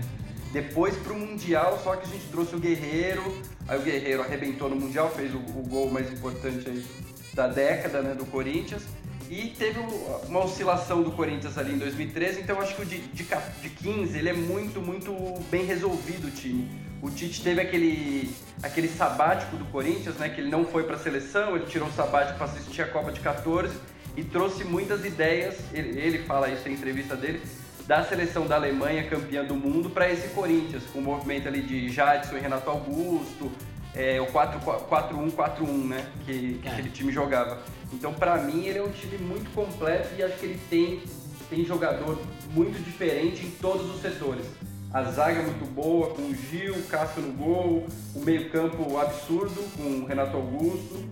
[0.51, 3.23] Depois pro Mundial, só que a gente trouxe o Guerreiro,
[3.67, 6.85] aí o Guerreiro arrebentou no Mundial, fez o, o gol mais importante aí
[7.33, 8.83] da década, né, do Corinthians.
[9.29, 9.79] E teve
[10.27, 13.25] uma oscilação do Corinthians ali em 2013, então acho que o de, de,
[13.61, 15.13] de 15 ele é muito, muito
[15.49, 16.69] bem resolvido o time.
[17.01, 18.29] O Tite teve aquele,
[18.61, 22.37] aquele sabático do Corinthians, né, que ele não foi pra seleção, ele tirou o sabático
[22.37, 23.73] para assistir a Copa de 14
[24.17, 27.41] e trouxe muitas ideias, ele, ele fala isso em entrevista dele,
[27.91, 31.89] da seleção da Alemanha campeã do mundo para esse Corinthians, com o movimento ali de
[31.89, 33.51] Jadson e Renato Augusto,
[33.93, 36.71] é, o 4-1-4-1, né, que, que É.
[36.71, 37.61] aquele time jogava.
[37.91, 41.01] Então, para mim, ele é um time muito completo e acho que ele tem,
[41.49, 42.17] tem jogador
[42.51, 44.45] muito diferente em todos os setores.
[44.93, 49.61] A zaga é muito boa, com o Gil, o Cássio no gol, o meio-campo absurdo,
[49.75, 51.03] com o Renato Augusto,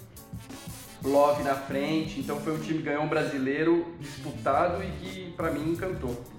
[1.03, 2.21] Love na frente.
[2.21, 6.38] Então, foi um time que ganhou um brasileiro disputado e que, para mim, encantou.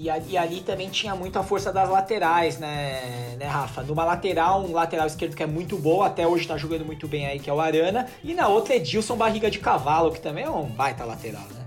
[0.00, 3.82] E, ali, e ali também tinha muita força das laterais, né, né, Rafa?
[3.82, 7.26] Numa lateral, um lateral esquerdo que é muito bom, até hoje tá jogando muito bem
[7.26, 8.06] aí, que é o Arana.
[8.22, 11.64] E na outra, Edilson Barriga de Cavalo, que também é um baita lateral, né?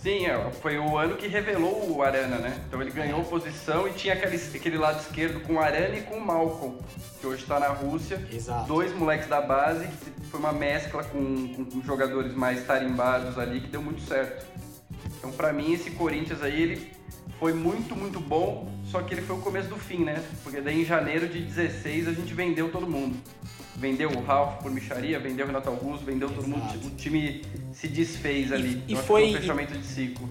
[0.00, 2.56] Sim, é, foi o ano que revelou o Arana, né?
[2.68, 6.18] Então ele ganhou posição e tinha aquele, aquele lado esquerdo com o Arana e com
[6.18, 6.76] o Malcolm,
[7.20, 8.24] que hoje está na Rússia.
[8.32, 8.68] Exato.
[8.68, 13.60] Dois moleques da base, que foi uma mescla com, com, com jogadores mais tarimbados ali,
[13.60, 14.46] que deu muito certo.
[15.18, 16.95] Então, para mim, esse Corinthians aí, ele
[17.38, 20.22] foi muito, muito bom, só que ele foi o começo do fim, né?
[20.42, 23.16] Porque daí em janeiro de 16 a gente vendeu todo mundo.
[23.76, 26.64] Vendeu o Ralf por micharia, vendeu o Renato Augusto, vendeu todo mundo.
[26.82, 28.82] O time se desfez ali.
[28.88, 30.28] E, então, foi um fechamento de ciclo.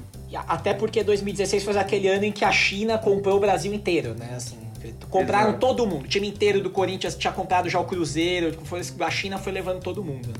[0.47, 4.33] Até porque 2016 foi aquele ano em que a China comprou o Brasil inteiro, né?
[4.35, 4.57] Assim,
[5.11, 5.59] compraram Exato.
[5.59, 6.05] todo mundo.
[6.05, 8.57] O time inteiro do Corinthians tinha comprado já o Cruzeiro,
[8.99, 10.33] a China foi levando todo mundo.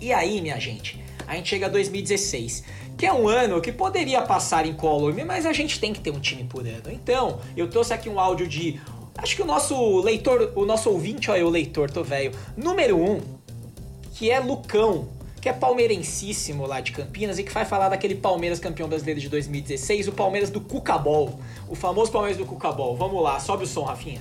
[0.00, 2.64] E aí, minha gente, a gente chega a 2016
[3.00, 6.10] que é um ano que poderia passar em color, mas a gente tem que ter
[6.10, 6.90] um time por ano.
[6.90, 8.78] Então, eu trouxe aqui um áudio de.
[9.16, 12.30] Acho que o nosso leitor, o nosso ouvinte, olha, o leitor, tô velho.
[12.54, 13.22] Número um,
[14.12, 15.08] que é Lucão,
[15.40, 19.30] que é palmeirencíssimo lá de Campinas e que vai falar daquele Palmeiras campeão brasileiro de
[19.30, 21.40] 2016, o Palmeiras do Cucabol.
[21.70, 22.94] O famoso Palmeiras do Cucabol.
[22.98, 24.20] Vamos lá, sobe o som, Rafinha.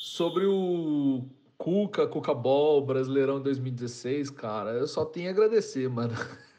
[0.00, 1.24] Sobre o
[1.58, 6.14] Cuca, Cucabol, Brasileirão 2016, cara, eu só tenho a agradecer, mano.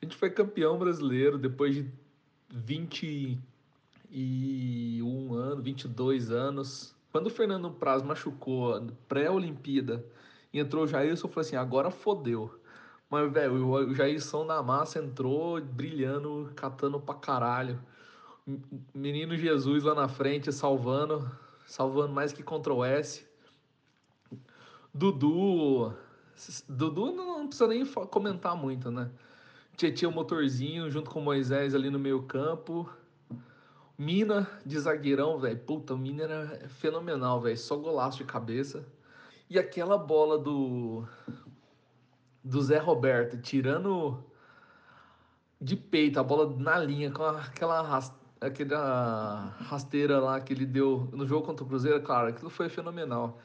[0.00, 1.86] A gente foi campeão brasileiro depois de
[2.48, 6.94] 21 anos, 22 anos.
[7.12, 10.02] Quando o Fernando Praz machucou pré-Olimpíada
[10.52, 12.58] e entrou o Jailson, eu falei assim: agora fodeu.
[13.10, 17.80] Mas, velho, o Jailson na massa entrou brilhando, catando pra caralho.
[18.94, 21.28] Menino Jesus lá na frente, salvando,
[21.66, 23.28] salvando mais que Ctrl S.
[24.94, 25.92] Dudu.
[26.68, 29.10] Dudu não precisa nem comentar muito, né?
[29.80, 32.86] Tietchan o motorzinho junto com Moisés ali no meio campo.
[33.96, 35.58] Mina de zagueirão, velho.
[35.58, 37.56] Puta, o Mina era fenomenal, velho.
[37.56, 38.86] Só golaço de cabeça.
[39.48, 41.06] E aquela bola do
[42.44, 44.22] do Zé Roberto tirando
[45.58, 47.98] de peito a bola na linha com aquela
[48.38, 53.38] aquela rasteira lá que ele deu no jogo contra o Cruzeiro, claro, aquilo foi fenomenal.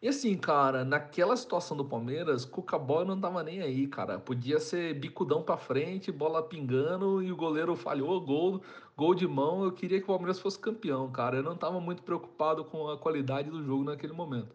[0.00, 4.16] E assim, cara, naquela situação do Palmeiras, Cuca não tava nem aí, cara.
[4.16, 8.62] Podia ser bicudão pra frente, bola pingando e o goleiro falhou, gol,
[8.96, 9.64] gol de mão.
[9.64, 11.38] Eu queria que o Palmeiras fosse campeão, cara.
[11.38, 14.54] Eu não tava muito preocupado com a qualidade do jogo naquele momento.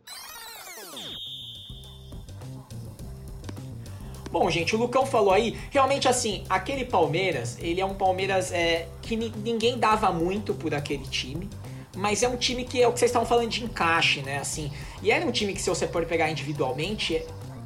[4.32, 8.88] Bom, gente, o Lucão falou aí, realmente assim, aquele Palmeiras, ele é um Palmeiras é,
[9.02, 11.50] que ninguém dava muito por aquele time
[11.96, 14.38] mas é um time que é o que vocês estavam falando de encaixe, né?
[14.40, 17.24] Assim, e era um time que, se você for pegar individualmente,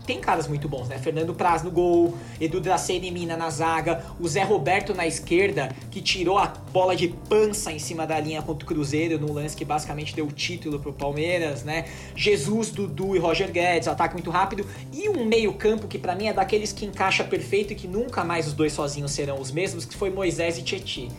[0.07, 0.97] tem caras muito bons, né?
[0.97, 5.69] Fernando Praz no gol, Edu Dracena e Mina na zaga, o Zé Roberto na esquerda,
[5.91, 9.55] que tirou a bola de pança em cima da linha contra o Cruzeiro, no lance
[9.55, 11.85] que basicamente deu o título pro Palmeiras, né?
[12.15, 16.33] Jesus, Dudu e Roger Guedes, ataque muito rápido, e um meio-campo que para mim é
[16.33, 19.95] daqueles que encaixa perfeito e que nunca mais os dois sozinhos serão os mesmos, que
[19.95, 21.09] foi Moisés e Tietchan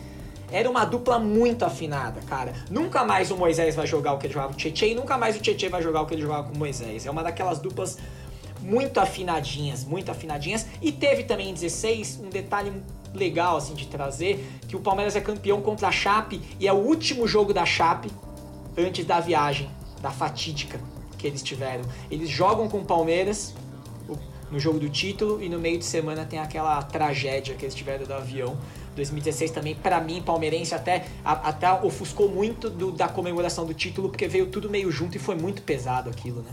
[0.50, 2.54] era uma dupla muito afinada, cara.
[2.70, 5.18] Nunca mais o Moisés vai jogar o que ele jogava com o Tietchan e nunca
[5.18, 7.06] mais o Tietchan vai jogar o que ele jogava com o Moisés.
[7.06, 7.98] É uma daquelas duplas
[8.60, 10.66] muito afinadinhas, muito afinadinhas.
[10.80, 12.72] E teve também em 16 um detalhe
[13.14, 16.76] legal assim de trazer, que o Palmeiras é campeão contra a Chape e é o
[16.76, 18.10] último jogo da Chape
[18.76, 19.68] antes da viagem,
[20.00, 20.80] da fatídica
[21.16, 21.84] que eles tiveram.
[22.10, 23.54] Eles jogam com o Palmeiras
[24.50, 28.06] no jogo do título e no meio de semana tem aquela tragédia que eles tiveram
[28.06, 28.56] do avião.
[28.98, 34.28] 2016 também, para mim, palmeirense, até, até ofuscou muito do, da comemoração do título, porque
[34.28, 36.52] veio tudo meio junto e foi muito pesado aquilo, né?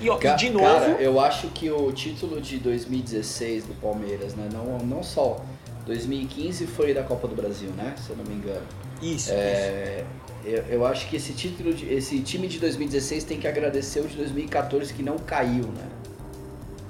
[0.00, 0.64] E, ó, Ca e de novo.
[0.64, 4.48] Cara, eu acho que o título de 2016 do Palmeiras, né?
[4.52, 5.40] Não, não só.
[5.86, 7.94] 2015 foi da Copa do Brasil, né?
[7.96, 8.66] Se eu não me engano.
[9.00, 9.30] Isso.
[9.32, 10.04] É,
[10.44, 10.56] isso.
[10.56, 14.08] Eu, eu acho que esse título, de, esse time de 2016 tem que agradecer o
[14.08, 15.88] de 2014 que não caiu, né?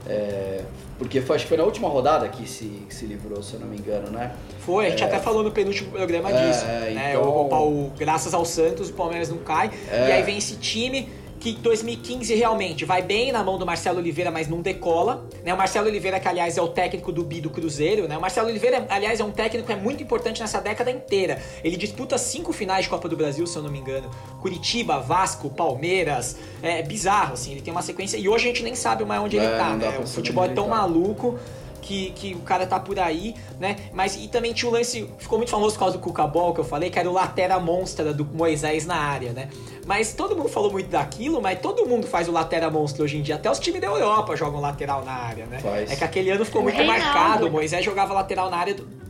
[0.08, 0.62] É,
[0.98, 3.60] porque foi, acho que foi na última rodada que se, que se livrou, se eu
[3.60, 4.32] não me engano, né?
[4.60, 6.64] Foi, a gente é, até falou no penúltimo programa é, disso.
[6.64, 7.10] Né?
[7.10, 7.22] Então...
[7.22, 9.70] O, o, graças ao Santos, o Palmeiras não cai.
[9.90, 10.08] É.
[10.08, 11.08] E aí vem esse time
[11.42, 15.26] que 2015 realmente vai bem na mão do Marcelo Oliveira, mas não decola.
[15.44, 15.52] Né?
[15.52, 18.16] O Marcelo Oliveira, que aliás é o técnico do Bi do Cruzeiro, né?
[18.16, 21.42] O Marcelo Oliveira, aliás, é um técnico que é muito importante nessa década inteira.
[21.64, 24.08] Ele disputa cinco finais de Copa do Brasil, se eu não me engano.
[24.40, 26.36] Curitiba, Vasco, Palmeiras.
[26.62, 28.16] É bizarro, assim, ele tem uma sequência.
[28.16, 29.98] E hoje a gente nem sabe mais onde é, ele tá, né?
[29.98, 31.40] O futebol é tão maluco
[31.82, 33.76] que, que o cara tá por aí, né?
[33.92, 36.60] Mas e também tinha o lance, ficou muito famoso por causa do Cuca Ball, que
[36.60, 39.48] eu falei, que era o latera monstra do Moisés na área, né?
[39.84, 43.22] Mas todo mundo falou muito daquilo, mas todo mundo faz o latera monstra hoje em
[43.22, 43.34] dia.
[43.34, 45.58] Até os times da Europa jogam lateral na área, né?
[45.58, 45.90] Faz.
[45.90, 47.02] É que aquele ano ficou muito Reinaldo.
[47.02, 47.46] marcado.
[47.48, 49.02] O Moisés jogava lateral na área do.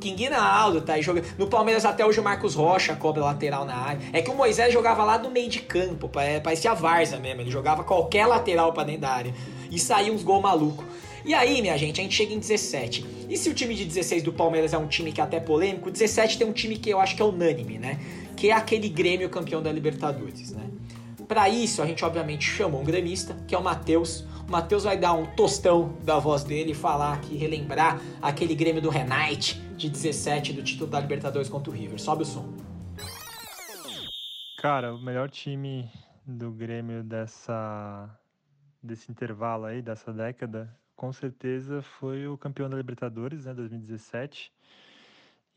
[0.00, 0.92] King Naldo, tá?
[0.92, 3.98] aí joga- No Palmeiras até hoje o Marcos Rocha cobra lateral na área.
[4.12, 7.40] É que o Moisés jogava lá do meio de campo, pa- parecia a Varza mesmo.
[7.40, 9.34] Ele jogava qualquer lateral pra dentro da área.
[9.70, 10.84] E saía uns gol maluco.
[11.26, 13.26] E aí, minha gente, a gente chega em 17.
[13.28, 15.88] E se o time de 16 do Palmeiras é um time que é até polêmico,
[15.88, 17.98] o 17 tem um time que eu acho que é unânime, né?
[18.36, 20.70] Que é aquele Grêmio campeão da Libertadores, né?
[21.26, 24.20] Pra isso, a gente obviamente chamou um gremista, que é o Matheus.
[24.46, 28.80] O Matheus vai dar um tostão da voz dele e falar aqui, relembrar aquele Grêmio
[28.80, 32.00] do Renate de 17 do título da Libertadores contra o River.
[32.00, 32.54] Sobe o som.
[34.58, 35.90] Cara, o melhor time
[36.24, 38.08] do Grêmio dessa
[38.80, 44.52] desse intervalo aí, dessa década, com certeza foi o campeão da Libertadores, né, 2017.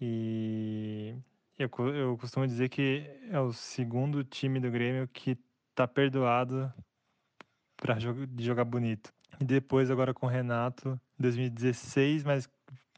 [0.01, 1.15] E
[1.57, 5.37] eu, eu costumo dizer que é o segundo time do Grêmio que
[5.73, 6.71] tá perdoado
[7.77, 7.97] para
[8.37, 9.13] jogar bonito.
[9.39, 12.49] E depois agora com o Renato, 2016, mas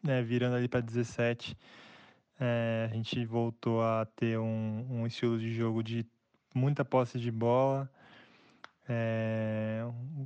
[0.03, 1.55] né, virando ali para 17,
[2.39, 6.05] é, a gente voltou a ter um, um estilo de jogo de
[6.53, 7.89] muita posse de bola.
[8.87, 9.83] É,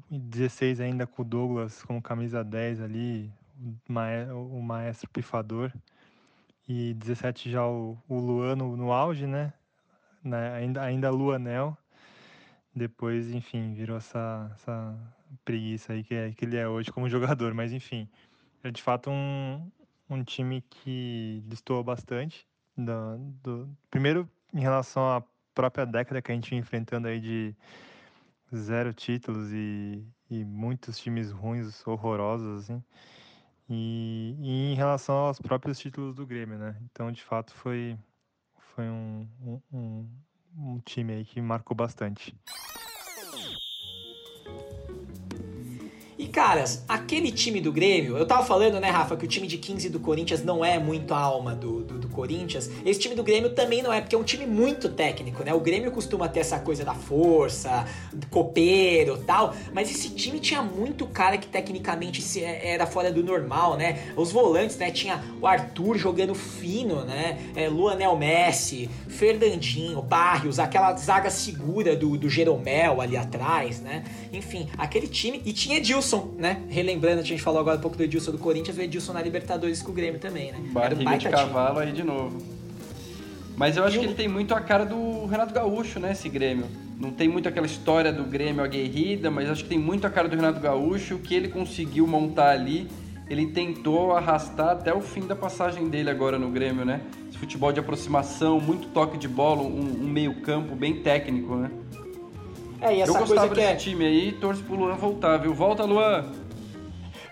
[0.09, 5.71] em 16 ainda com o Douglas como camisa 10 ali, o mae- o maestro pifador.
[6.67, 9.53] E 17 já o, o Luan no, no auge, né?
[10.23, 10.53] né?
[10.53, 11.77] Ainda, ainda Luanel.
[12.75, 14.97] Depois, enfim, virou essa, essa
[15.45, 17.53] preguiça aí que, é, que ele é hoje como jogador.
[17.53, 18.09] Mas, enfim,
[18.63, 19.71] é de fato um,
[20.09, 22.47] um time que destoou bastante.
[22.75, 27.55] Do, do- primeiro, em relação à própria década que a gente enfrentando aí de
[28.57, 32.83] zero títulos e, e muitos times ruins, horrorosos, assim.
[33.69, 36.75] E, e em relação aos próprios títulos do Grêmio, né?
[36.83, 37.97] Então, de fato, foi,
[38.75, 39.27] foi um,
[39.71, 40.07] um,
[40.55, 42.35] um, time aí que marcou bastante.
[46.17, 49.57] E caras, aquele time do Grêmio, eu tava falando, né, Rafa, que o time de
[49.57, 52.69] 15 do Corinthians não é muito a alma do, do Corinthians.
[52.85, 55.53] Esse time do Grêmio também não é, porque é um time muito técnico, né?
[55.53, 57.85] O Grêmio costuma ter essa coisa da força,
[58.29, 63.77] copeiro tal, mas esse time tinha muito cara que tecnicamente se- era fora do normal,
[63.77, 64.11] né?
[64.15, 64.91] Os volantes, né?
[64.91, 67.37] Tinha o Arthur jogando fino, né?
[67.55, 74.03] É, Luanel Messi, Fernandinho, Barrios, aquela zaga segura do, do Jeromel ali atrás, né?
[74.31, 75.41] Enfim, aquele time.
[75.45, 76.61] E tinha Edilson, né?
[76.69, 79.81] Relembrando, a gente falou agora um pouco do Edilson do Corinthians, o Edilson na Libertadores
[79.81, 80.57] com o Grêmio também, né?
[80.59, 81.31] Era um Barriga de baita time.
[81.31, 82.37] cavalo aí de novo.
[83.57, 86.65] Mas eu acho que ele tem muito a cara do Renato Gaúcho, né, esse Grêmio.
[86.99, 90.27] Não tem muito aquela história do Grêmio aguerrida, mas acho que tem muito a cara
[90.27, 91.15] do Renato Gaúcho.
[91.15, 92.87] O que ele conseguiu montar ali,
[93.29, 97.01] ele tentou arrastar até o fim da passagem dele agora no Grêmio, né?
[97.29, 101.71] Esse futebol de aproximação, muito toque de bola, um, um meio campo bem técnico, né?
[102.81, 103.73] É, e essa eu coisa gostava que é.
[103.73, 105.53] desse time aí, torço pro Luan voltar, viu?
[105.53, 106.25] Volta, Luan!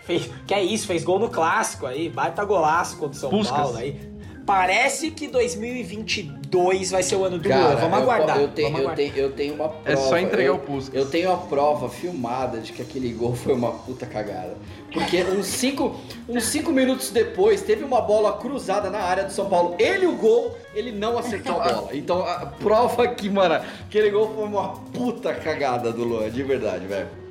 [0.01, 3.57] Fez, que é isso, fez gol no clássico aí, baita golaço contra o São Puskas.
[3.57, 4.12] Paulo aí.
[4.45, 7.57] Parece que 2022 vai ser o ano do Luan.
[7.57, 8.39] Cara, Vamos eu, aguardar.
[8.41, 8.95] eu, tenho, vamos eu, aguardar.
[8.95, 9.91] tenho, eu tenho uma prova.
[9.91, 10.93] É só entregar eu, o Puskas.
[10.95, 14.57] Eu tenho a prova filmada de que aquele gol foi uma puta cagada.
[14.91, 15.95] Porque uns cinco,
[16.27, 19.75] uns cinco minutos depois, teve uma bola cruzada na área do São Paulo.
[19.79, 21.89] Ele, o gol, ele não acertou a bola.
[21.93, 23.55] Então, a prova que, mano,
[23.87, 27.22] aquele gol foi uma puta cagada do Luan, de verdade, velho.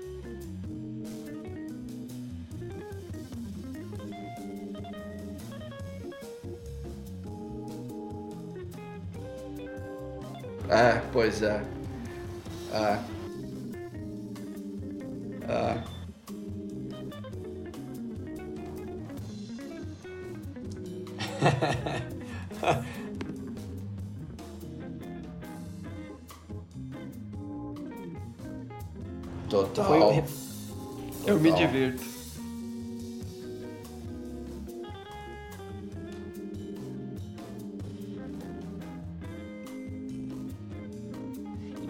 [10.73, 11.63] É, pois é.
[12.73, 12.99] É.
[15.53, 15.83] É.
[29.49, 29.85] Total.
[29.87, 30.25] Foi-
[31.27, 31.67] Eu me Total.
[31.67, 32.12] divirto.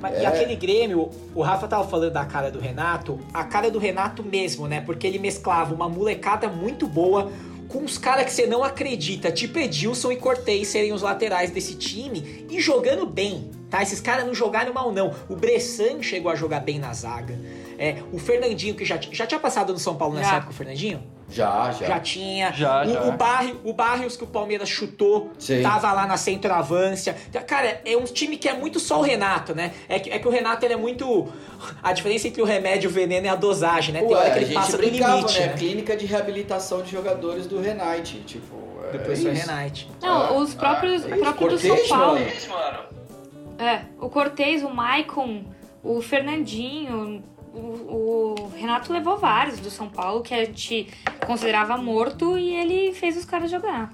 [0.03, 0.23] Mas- É.
[0.23, 4.23] E aquele Grêmio, o Rafa tava falando da cara do Renato, a cara do Renato
[4.23, 4.81] mesmo, né?
[4.85, 7.31] Porque ele mesclava uma molecada muito boa
[7.69, 11.75] com os caras que você não acredita, tipo Edilson e Cortez serem os laterais desse
[11.75, 13.81] time e jogando bem, tá?
[13.83, 15.15] Esses caras não jogaram mal, não.
[15.29, 17.39] O Bressan chegou a jogar bem na zaga.
[17.85, 20.37] É, o Fernandinho, que já, já tinha passado no São Paulo nessa Já.
[20.37, 21.03] época, o Fernandinho?
[21.29, 21.87] Já, já.
[21.87, 22.53] Já tinha.
[22.53, 23.03] Já, o, já.
[23.05, 25.63] O, Barri- o Barrios que o Palmeiras chutou, Sim.
[25.63, 27.17] tava lá na centroavância.
[27.47, 29.73] Cara, é um time que é muito só o Renato, né?
[29.89, 31.27] É que, é que o Renato ele é muito.
[31.83, 34.01] A diferença entre o remédio e o veneno é a dosagem, né?
[34.01, 35.41] Tem Ué, hora que a ele gente passa do limite.
[35.41, 35.47] né?
[35.47, 35.53] né?
[35.59, 38.19] Clínica de reabilitação de jogadores do Renate.
[38.21, 38.55] Tipo,
[38.89, 39.41] é Depois foi isso.
[39.47, 39.91] Renate.
[40.01, 42.21] Não, Ah, os próprios, ah, o próprio do São Paulo.
[42.21, 42.83] mano.
[43.59, 45.45] É, o Cortez, o Maicon,
[45.83, 47.25] o Fernandinho,
[47.55, 50.89] o, o Renato levou vários do São Paulo que a gente
[51.27, 53.93] considerava morto e ele fez os caras jogar.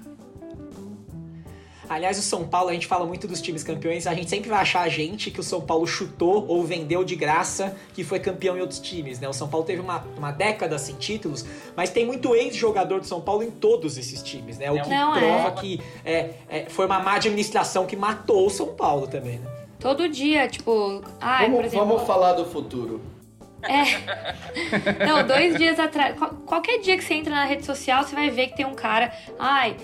[1.89, 4.59] Aliás, o São Paulo, a gente fala muito dos times campeões, a gente sempre vai
[4.59, 8.55] achar a gente que o São Paulo chutou ou vendeu de graça que foi campeão
[8.55, 9.27] em outros times, né?
[9.27, 11.43] O São Paulo teve uma, uma década sem títulos,
[11.75, 14.69] mas tem muito ex-jogador do São Paulo em todos esses times, né?
[14.69, 15.19] O que Não, é.
[15.19, 19.49] prova que é, é, foi uma má administração que matou o São Paulo também, né?
[19.79, 21.87] Todo dia, tipo, ai, por Vamos, exemplo.
[21.87, 23.01] vamos falar do futuro.
[23.63, 25.05] É.
[25.05, 26.17] Não, dois dias atrás.
[26.17, 28.73] qual- Qualquer dia que você entra na rede social, você vai ver que tem um
[28.73, 29.11] cara.
[29.37, 29.75] Ai,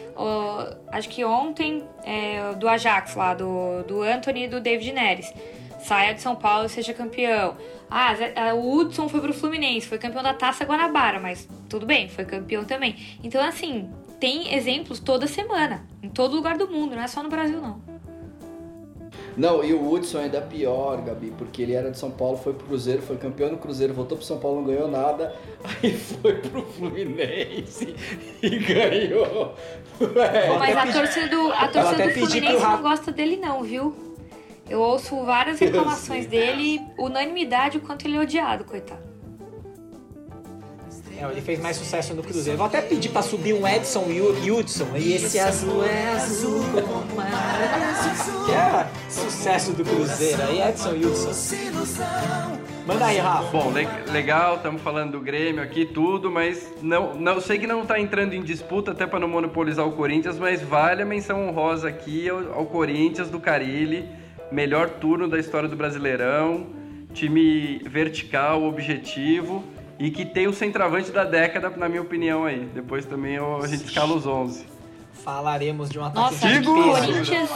[0.92, 5.34] acho que ontem, é, do Ajax lá, do, do Anthony e do David Neres.
[5.82, 7.58] Saia de São Paulo e seja campeão.
[7.92, 12.10] Ah, ah, o Hudson foi pro Fluminense, foi campeão da Taça Guanabara, mas tudo bem,
[12.10, 12.96] foi campeão também.
[13.24, 13.88] Então, assim,
[14.20, 17.80] tem exemplos toda semana, em todo lugar do mundo, não é só no Brasil, não.
[19.38, 22.54] Não, e o Hudson ainda é pior, Gabi, porque ele era de São Paulo, foi
[22.54, 26.36] pro Cruzeiro, foi campeão no Cruzeiro, voltou pro São Paulo, não ganhou nada, aí foi
[26.36, 27.96] pro Fluminense
[28.42, 29.54] e ganhou.
[30.00, 30.58] É.
[30.58, 33.96] Mas a torcida do, a torcida do Fluminense não gosta dele, não, viu?
[34.70, 39.15] Eu ouço várias reclamações dele, unanimidade, o quanto ele é odiado, coitado.
[41.18, 42.58] É, ele fez mais sucesso no Cruzeiro.
[42.58, 44.88] Vou até pedir pra subir um Edson Hu- Hudson.
[44.96, 47.26] E esse azul é azul como a-
[48.46, 51.32] Que é sucesso do Cruzeiro aí, Edson Hudson.
[52.86, 53.50] Manda aí, Rafa.
[53.58, 57.82] Bom, le- legal, estamos falando do Grêmio aqui, tudo, mas não, não sei que não
[57.82, 61.88] está entrando em disputa até para não monopolizar o Corinthians, mas vale a menção honrosa
[61.88, 64.08] aqui ao, ao Corinthians do Carilli,
[64.52, 66.68] melhor turno da história do Brasileirão,
[67.14, 69.64] time vertical, objetivo
[70.00, 72.66] e que tem o centroavante da década, na minha opinião aí.
[72.74, 74.66] Depois também eu- a gente escala os 11.
[75.24, 76.62] Falaremos de um ataque Nossa, de.
[76.66, 77.50] Corinthians,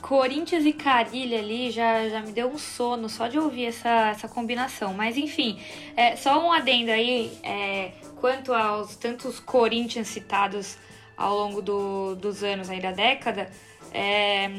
[0.00, 4.28] Corinthians e Carilha ali já, já me deu um sono só de ouvir essa, essa
[4.28, 4.92] combinação.
[4.94, 5.60] Mas enfim,
[5.96, 10.76] é, só um adendo aí, é, quanto aos tantos Corinthians citados
[11.16, 13.48] ao longo do- dos anos aí da década,
[13.92, 14.50] é,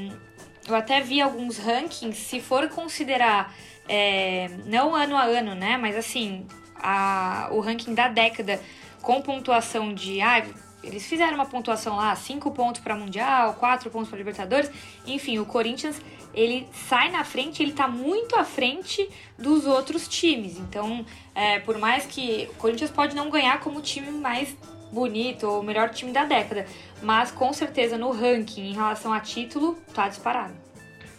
[0.68, 3.54] eu até vi alguns rankings, se for considerar,
[3.88, 5.78] é, não ano a ano, né?
[5.78, 8.60] Mas assim, a, o ranking da década
[9.02, 10.22] com pontuação de.
[10.22, 10.44] Ah,
[10.84, 14.70] eles fizeram uma pontuação lá, 5 pontos para Mundial, 4 pontos para Libertadores.
[15.08, 16.02] Enfim, o Corinthians
[16.34, 19.08] ele sai na frente, ele tá muito à frente
[19.38, 20.58] dos outros times.
[20.58, 24.58] Então, é, por mais que o Corinthians pode não ganhar como time mais
[24.92, 26.66] bonito ou o melhor time da década,
[27.02, 30.63] mas com certeza no ranking em relação a título, tá disparado.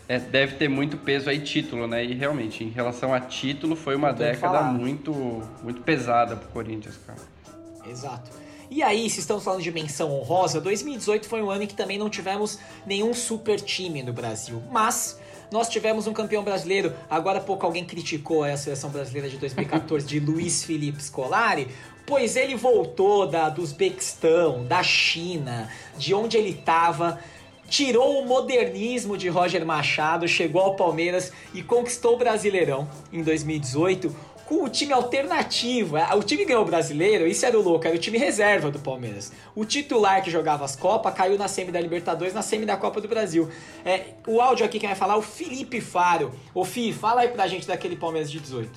[0.09, 2.05] É, deve ter muito peso aí título, né?
[2.05, 5.13] E realmente, em relação a título, foi uma década muito,
[5.63, 7.19] muito pesada pro Corinthians, cara.
[7.89, 8.31] Exato.
[8.71, 11.99] E aí, se estamos falando de menção honrosa, 2018 foi um ano em que também
[11.99, 14.63] não tivemos nenhum super time no Brasil.
[14.71, 15.19] Mas
[15.51, 16.93] nós tivemos um campeão brasileiro.
[17.09, 21.69] Agora há pouco alguém criticou a seleção brasileira de 2014 de Luiz Felipe Scolari.
[22.07, 27.19] Pois ele voltou da, do Uzbequistão, da China, de onde ele estava,
[27.75, 34.15] tirou o modernismo de Roger Machado, chegou ao Palmeiras e conquistou o Brasileirão em 2018
[34.47, 35.97] com o time alternativo.
[35.97, 38.79] É, O time ganhou o brasileiro, isso era o louco, era o time reserva do
[38.79, 39.33] Palmeiras.
[39.57, 43.01] O titular que jogava as Copas caiu na semi da Libertadores, na semi da Copa
[43.01, 43.51] do Brasil.
[43.85, 46.33] É, o áudio aqui quem vai falar é o Felipe Faro.
[46.55, 48.71] Ô Fi, fala aí pra gente daquele Palmeiras de 18.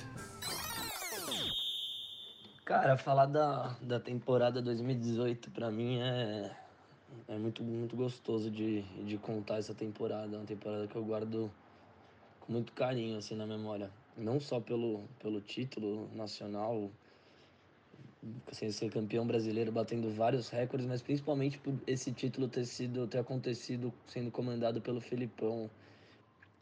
[2.64, 6.50] Cara, falar da, da temporada 2018 pra mim é,
[7.28, 10.36] é muito, muito gostoso de, de contar essa temporada.
[10.36, 11.50] É uma temporada que eu guardo
[12.40, 13.90] com muito carinho assim, na memória.
[14.16, 16.90] Não só pelo, pelo título nacional,
[18.50, 23.18] assim, ser campeão brasileiro batendo vários recordes, mas principalmente por esse título ter sido ter
[23.18, 25.70] acontecido sendo comandado pelo Felipão.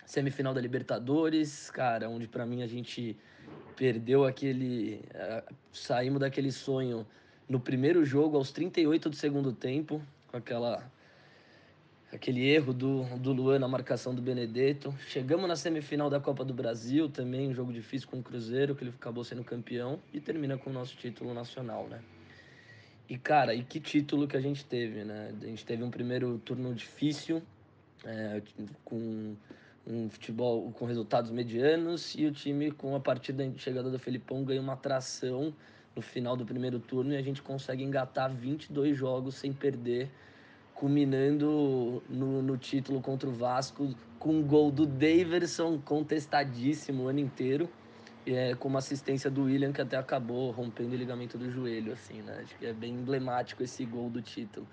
[0.04, 3.16] Semifinal da Libertadores, cara, onde pra mim a gente
[3.76, 5.00] perdeu aquele.
[5.12, 7.04] eh, saímos daquele sonho
[7.48, 10.00] no primeiro jogo, aos 38 do segundo tempo,
[10.36, 10.90] com aquela.
[12.12, 14.94] Aquele erro do, do Luan na marcação do Benedetto.
[15.08, 18.84] Chegamos na semifinal da Copa do Brasil, também um jogo difícil com o Cruzeiro, que
[18.84, 22.00] ele acabou sendo campeão, e termina com o nosso título nacional, né?
[23.08, 25.34] E, cara, e que título que a gente teve, né?
[25.42, 27.42] A gente teve um primeiro turno difícil,
[28.04, 28.40] é,
[28.84, 29.34] com
[29.86, 34.44] um futebol com resultados medianos e o time com a partir da chegada do Felipão
[34.44, 35.54] ganha uma atração
[35.96, 40.10] no final do primeiro turno e a gente consegue engatar 22 jogos sem perder,
[40.76, 47.20] culminando no, no título contra o Vasco com um gol do Daverson contestadíssimo o ano
[47.20, 47.68] inteiro.
[48.26, 51.92] E é, com uma assistência do William que até acabou rompendo o ligamento do joelho,
[51.92, 52.40] assim, né?
[52.42, 54.66] Acho que é bem emblemático esse gol do título.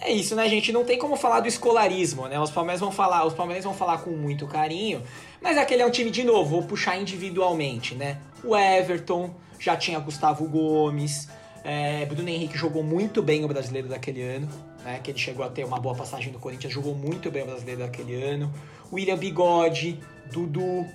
[0.00, 0.70] É isso, né, gente?
[0.70, 2.38] Não tem como falar do escolarismo, né?
[2.38, 5.02] Os palmeiras vão falar, os palmeirenses vão falar com muito carinho,
[5.40, 8.20] mas aquele é um time de novo, vou puxar individualmente, né?
[8.44, 11.28] O Everton, já tinha Gustavo Gomes,
[11.64, 14.48] é, Bruno Henrique jogou muito bem o brasileiro daquele ano,
[14.84, 15.00] né?
[15.02, 17.80] Que ele chegou a ter uma boa passagem no Corinthians, jogou muito bem o brasileiro
[17.80, 18.52] daquele ano.
[18.92, 19.98] William Bigode,
[20.32, 20.86] Dudu,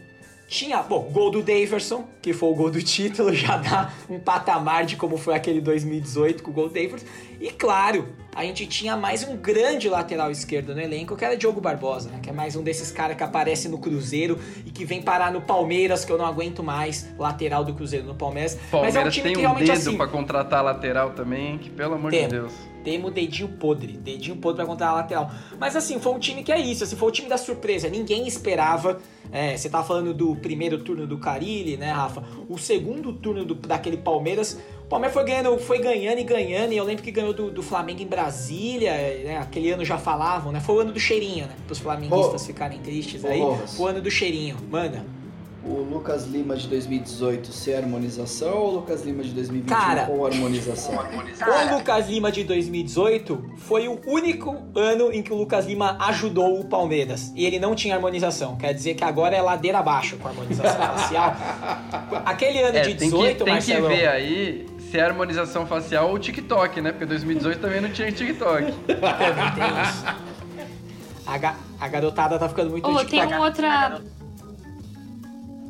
[0.47, 4.85] tinha, bom, gol do Daverson, que foi o gol do título, já dá um patamar
[4.85, 7.07] de como foi aquele 2018 com o gol do Daverson.
[7.43, 11.59] E claro, a gente tinha mais um grande lateral esquerdo no elenco, que era Diogo
[11.59, 12.21] Barbosa, né?
[12.23, 15.41] Que é mais um desses caras que aparece no Cruzeiro e que vem parar no
[15.41, 18.57] Palmeiras, que eu não aguento mais, lateral do Cruzeiro no Palmeiras.
[18.71, 19.97] Palmeiras Mas é um time tem que um realmente dedo assim.
[19.97, 22.27] pra contratar lateral também, que pelo amor de.
[22.27, 22.53] Deus.
[22.81, 25.29] Temos dedinho podre, dedinho podre pra contar a lateral.
[25.59, 27.89] Mas assim, foi um time que é isso, assim, foi o time da surpresa.
[27.89, 29.01] Ninguém esperava.
[29.33, 32.23] É, você tava falando do primeiro turno do Carilli, né, Rafa?
[32.47, 34.57] O segundo turno do, daquele Palmeiras.
[34.93, 36.71] O Palmeiras foi ganhando, foi ganhando e ganhando.
[36.71, 38.93] E eu lembro que ganhou do, do Flamengo em Brasília.
[38.93, 40.59] Né, aquele ano já falavam, né?
[40.59, 41.55] Foi o ano do cheirinho, né?
[41.65, 43.39] Para os flamenguistas Ô, ficarem tristes ô, aí.
[43.75, 44.55] Foi o ano do cheirinho.
[44.69, 45.03] Manda.
[45.65, 50.25] O Lucas Lima de 2018 ser harmonização ou o Lucas Lima de 2021 Cara, com
[50.25, 50.93] harmonização?
[50.93, 56.59] O Lucas Lima de 2018 foi o único ano em que o Lucas Lima ajudou
[56.59, 57.31] o Palmeiras.
[57.33, 58.57] E ele não tinha harmonização.
[58.57, 61.33] Quer dizer que agora é ladeira abaixo com a harmonização facial.
[62.25, 63.89] Aquele ano É, de tem 18, que, tem que Marcelão.
[63.89, 66.91] ver aí se é harmonização facial ou TikTok, né?
[66.91, 68.71] Porque 2018 também não tinha TikTok.
[71.25, 74.01] A, ga- a garotada tá ficando muito no tem um outra.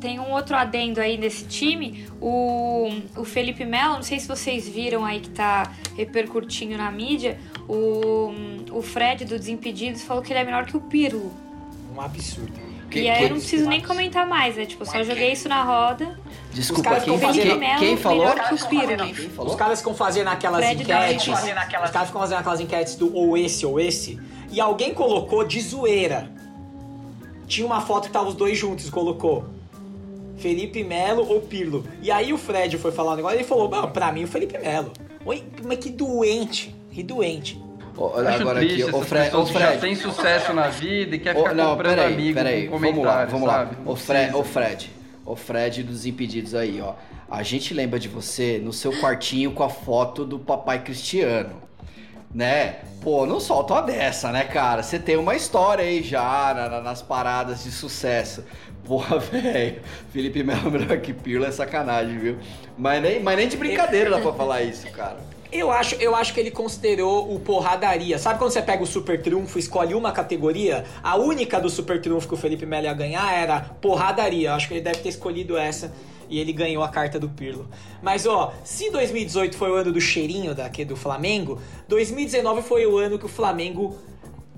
[0.00, 2.06] Tem um outro adendo aí nesse time.
[2.20, 7.38] O, o Felipe Melo, não sei se vocês viram aí que tá repercutindo na mídia.
[7.68, 8.32] O,
[8.72, 11.32] o Fred do Desimpedidos falou que ele é menor que o Pirlo.
[11.96, 12.52] Um absurdo.
[13.00, 14.66] E aí eu não preciso nem comentar mais, né?
[14.66, 16.18] Tipo, só joguei isso na roda.
[16.52, 18.18] Desculpa, Os caras quem, ficam quem, fazendo- quem, quem falou?
[18.18, 19.44] Melhor que o Pirlo.
[19.46, 21.28] Os caras ficam fazendo aquelas enquetes.
[21.28, 24.20] Os caras ficam fazendo aquelas enquetes do ou esse ou esse.
[24.50, 26.30] E alguém colocou de zoeira.
[27.46, 29.44] Tinha uma foto que tava os dois juntos, colocou.
[30.38, 31.84] Felipe Melo ou Pirlo.
[32.02, 34.58] E aí o Fred foi falar um negócio e ele falou: pra mim o Felipe
[34.58, 34.92] Melo.
[35.24, 36.74] Oi, mas que doente.
[36.92, 37.60] Que doente.
[37.96, 39.80] Olha Acho agora triste aqui, essas Fred, pessoas que já Fred.
[39.80, 43.24] têm sucesso na vida e quer ficar não, comprando peraí, amigo peraí, com vamos lá,
[43.24, 43.76] vamos sabe?
[43.76, 43.92] lá.
[43.92, 44.90] O Fred, o Fred,
[45.24, 46.94] o Fred dos impedidos aí, ó.
[47.30, 51.62] A gente lembra de você no seu quartinho com a foto do papai Cristiano,
[52.34, 52.76] né?
[53.00, 54.82] Pô, não solta uma dessa, né, cara?
[54.82, 58.44] Você tem uma história aí já na- na- nas paradas de sucesso.
[58.84, 59.80] Porra, velho,
[60.12, 62.38] Felipe Melo melhor que Pirlo é sacanagem, viu?
[62.76, 65.16] Mas nem, mas nem de brincadeira dá pra falar isso, cara.
[65.54, 68.18] Eu acho, eu acho que ele considerou o porradaria.
[68.18, 70.84] Sabe quando você pega o Super Trunfo e escolhe uma categoria?
[71.00, 74.48] A única do Super Trunfo que o Felipe Melo ia ganhar era porradaria.
[74.48, 75.94] Eu acho que ele deve ter escolhido essa
[76.28, 77.68] e ele ganhou a carta do Pirlo.
[78.02, 82.98] Mas ó, se 2018 foi o ano do cheirinho daqui do Flamengo, 2019 foi o
[82.98, 83.96] ano que o Flamengo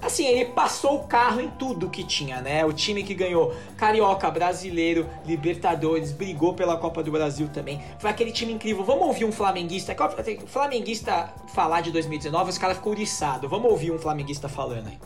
[0.00, 2.64] Assim, ele passou o carro em tudo que tinha, né?
[2.64, 7.80] O time que ganhou Carioca, Brasileiro, Libertadores, brigou pela Copa do Brasil também.
[7.98, 8.84] Foi aquele time incrível.
[8.84, 9.96] Vamos ouvir um flamenguista.
[10.42, 13.48] O flamenguista falar de 2019, os caras ficam uriçados.
[13.48, 14.98] Vamos ouvir um flamenguista falando aí.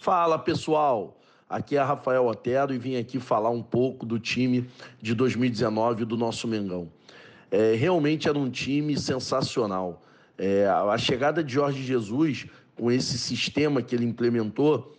[0.00, 1.16] Fala pessoal,
[1.48, 4.68] aqui é Rafael Otero e vim aqui falar um pouco do time
[5.00, 6.88] de 2019 do nosso Mengão.
[7.50, 10.02] É, realmente era um time sensacional.
[10.38, 14.94] É, a chegada de Jorge Jesus, com esse sistema que ele implementou,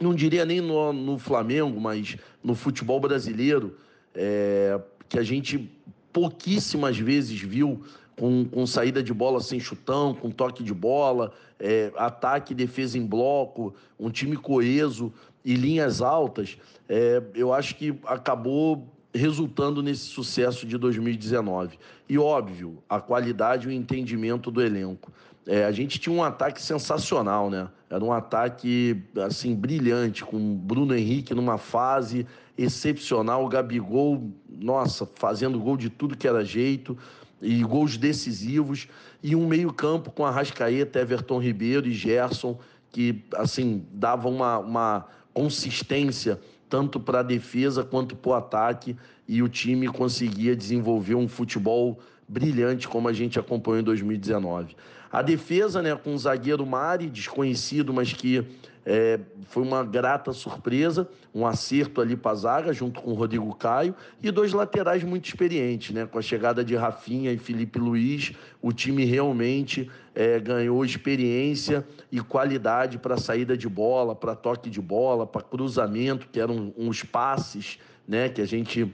[0.00, 3.76] não diria nem no, no Flamengo, mas no futebol brasileiro,
[4.14, 5.70] é, que a gente
[6.12, 7.82] pouquíssimas vezes viu
[8.16, 12.98] com, com saída de bola sem chutão, com toque de bola, é, ataque e defesa
[12.98, 15.12] em bloco, um time coeso
[15.44, 16.58] e linhas altas,
[16.88, 21.78] é, eu acho que acabou resultando nesse sucesso de 2019.
[22.08, 25.12] E óbvio, a qualidade e o entendimento do elenco.
[25.46, 27.68] É, a gente tinha um ataque sensacional, né?
[27.88, 35.58] Era um ataque assim brilhante, com Bruno Henrique numa fase excepcional, o Gabigol, nossa, fazendo
[35.58, 36.98] gol de tudo que era jeito
[37.40, 38.88] e gols decisivos
[39.22, 42.58] e um meio-campo com Arrascaeta, Everton Ribeiro e Gerson
[42.90, 48.96] que assim dava uma, uma consistência tanto para a defesa quanto para o ataque
[49.26, 51.98] e o time conseguia desenvolver um futebol
[52.28, 54.76] brilhante como a gente acompanhou em 2019.
[55.10, 58.44] A defesa, né, com o zagueiro Mari, desconhecido, mas que
[58.90, 63.54] é, foi uma grata surpresa, um acerto ali para a zaga, junto com o Rodrigo
[63.54, 66.06] Caio, e dois laterais muito experientes, né?
[66.06, 68.32] Com a chegada de Rafinha e Felipe Luiz,
[68.62, 74.80] o time realmente é, ganhou experiência e qualidade para saída de bola, para toque de
[74.80, 77.78] bola, para cruzamento, que eram uns passes,
[78.08, 78.30] né?
[78.30, 78.90] Que a gente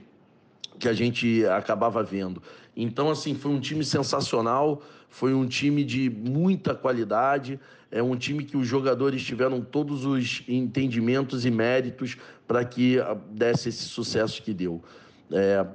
[0.77, 2.43] que a gente acabava vendo.
[2.75, 7.57] Então, assim, foi um time sensacional, foi um time de muita qualidade,
[7.95, 13.15] é um time que os jogadores tiveram todos os entendimentos e méritos para que ah,
[13.31, 14.83] desse esse sucesso que deu.
[15.31, 15.65] É,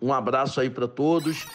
[0.00, 1.46] um abraço aí para todos.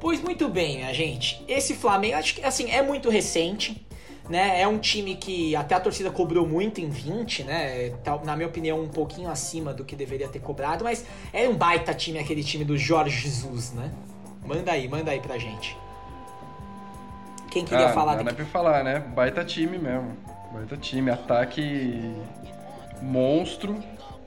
[0.00, 1.42] Pois muito bem, minha gente.
[1.48, 3.84] Esse Flamengo, acho que assim, é muito recente
[4.28, 4.60] né?
[4.60, 7.92] É um time que até a torcida cobrou muito em 20, né?
[8.24, 11.92] Na minha opinião, um pouquinho acima do que deveria ter cobrado, mas é um baita
[11.92, 13.90] time aquele time do Jorge Jesus, né?
[14.46, 15.76] Manda aí, manda aí pra gente.
[17.52, 18.24] Quem queria ah, falar daqui?
[18.24, 18.98] Não é pra falar, né?
[18.98, 20.16] Baita time mesmo.
[20.52, 22.14] Baita time, ataque
[23.02, 23.78] monstro.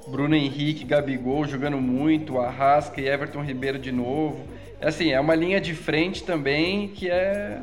[0.08, 4.46] Bruno Henrique, Gabigol jogando muito, Arrasca e Everton Ribeiro de novo.
[4.80, 7.60] É assim, é uma linha de frente também que é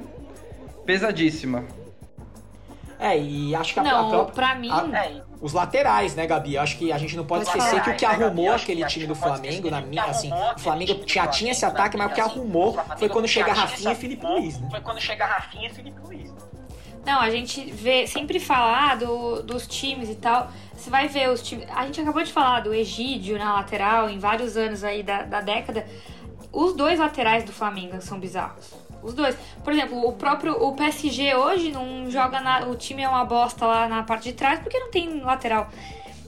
[0.85, 1.65] pesadíssima.
[2.99, 4.35] É, e acho que a, não, a própria.
[4.35, 4.69] Pra mim.
[4.69, 6.57] A, é, os laterais, né, Gabi?
[6.57, 9.69] Acho que a gente não pode esquecer que o que arrumou aquele time do Flamengo,
[9.69, 13.27] na minha, assim, o Flamengo já tinha esse ataque, mas o que arrumou foi quando
[13.27, 14.69] chega Rafinha e Felipe Luiz, né?
[14.71, 16.33] Foi quando chega Rafinha e Felipe Luiz.
[17.05, 20.49] Não, a gente vê sempre falar do, dos times e tal.
[20.73, 21.67] Você vai ver os times.
[21.75, 25.41] A gente acabou de falar do Egídio na lateral em vários anos aí da, da
[25.41, 25.85] década.
[26.53, 28.73] Os dois laterais do Flamengo são bizarros.
[29.03, 29.37] Os dois.
[29.65, 33.67] Por exemplo, o próprio o PSG hoje não joga na, o time é uma bosta
[33.67, 35.69] lá na parte de trás porque não tem lateral.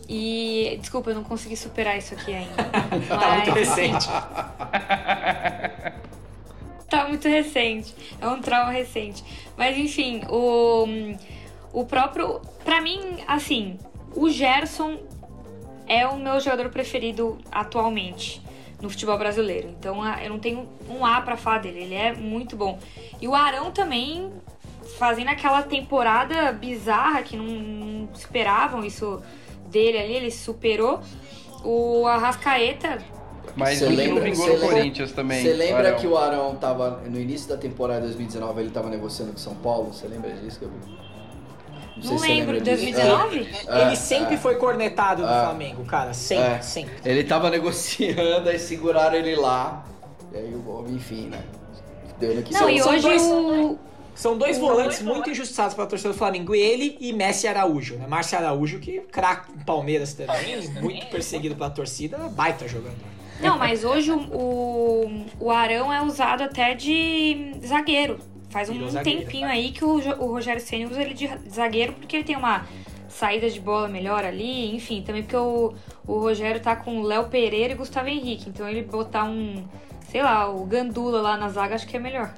[0.08, 2.64] E desculpa, eu não consegui superar isso aqui ainda.
[3.08, 4.08] tá muito recente.
[6.90, 7.94] tá muito recente.
[8.20, 9.24] É um trauma recente.
[9.56, 10.86] Mas enfim, o
[11.72, 13.78] o próprio, para mim, assim,
[14.14, 14.98] o Gerson
[15.88, 18.43] é o meu jogador preferido atualmente
[18.84, 19.70] no futebol brasileiro.
[19.70, 22.78] Então eu não tenho um A para falar dele, ele é muito bom.
[23.20, 24.30] E o Arão também
[24.98, 29.22] fazendo aquela temporada bizarra que não, não esperavam isso
[29.68, 31.00] dele ali, ele superou.
[31.64, 33.02] O Arrascaeta
[33.56, 35.42] mas você lembra, não vingou no Corinthians também.
[35.42, 35.98] Você lembra Arão.
[35.98, 39.54] que o Arão tava no início da temporada de 2019, ele tava negociando com São
[39.54, 39.92] Paulo?
[39.92, 41.03] Você lembra disso, Gabriel?
[41.96, 43.48] Não, não lembro, 2019?
[43.68, 46.12] É, ele sempre é, foi cornetado do é, Flamengo, cara.
[46.12, 46.60] Sempre, é.
[46.60, 46.94] sempre.
[47.04, 49.84] Ele tava negociando, aí seguraram ele lá.
[50.32, 50.54] E aí,
[50.88, 51.40] enfim, né?
[52.18, 53.78] Deu que Não, e hoje dois, o...
[54.14, 56.54] São dois volantes muito injustiçados para a torcida do Flamengo.
[56.54, 58.06] Ele e Messi Araújo, né?
[58.06, 62.96] Márcio Araújo, que craque em Palmeiras também, muito perseguido pela torcida, baita jogando.
[63.40, 68.18] Não, mas hoje o, o, o Arão é usado até de zagueiro.
[68.54, 72.14] Faz um, um tempinho aí que o, o Rogério Senna usa ele de zagueiro porque
[72.14, 72.64] ele tem uma
[73.08, 75.74] saída de bola melhor ali, enfim, também porque o,
[76.06, 79.64] o Rogério tá com Léo Pereira e Gustavo Henrique, então ele botar um,
[80.08, 82.32] sei lá, o Gandula lá na zaga acho que é melhor.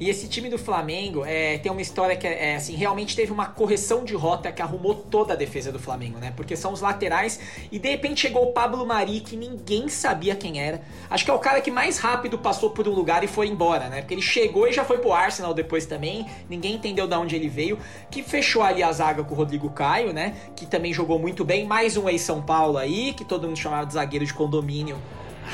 [0.00, 3.32] E esse time do Flamengo é, tem uma história que é, é, assim, realmente teve
[3.32, 6.32] uma correção de rota que arrumou toda a defesa do Flamengo, né?
[6.36, 7.40] Porque são os laterais
[7.70, 10.82] e de repente chegou o Pablo Mari, que ninguém sabia quem era.
[11.08, 13.88] Acho que é o cara que mais rápido passou por um lugar e foi embora,
[13.88, 14.00] né?
[14.00, 17.48] Porque ele chegou e já foi pro Arsenal depois também, ninguém entendeu de onde ele
[17.48, 17.78] veio,
[18.10, 20.34] que fechou ali a zaga com o Rodrigo Caio, né?
[20.56, 23.94] Que também jogou muito bem, mais um ex-São Paulo aí, que todo mundo chamava de
[23.94, 24.96] zagueiro de condomínio,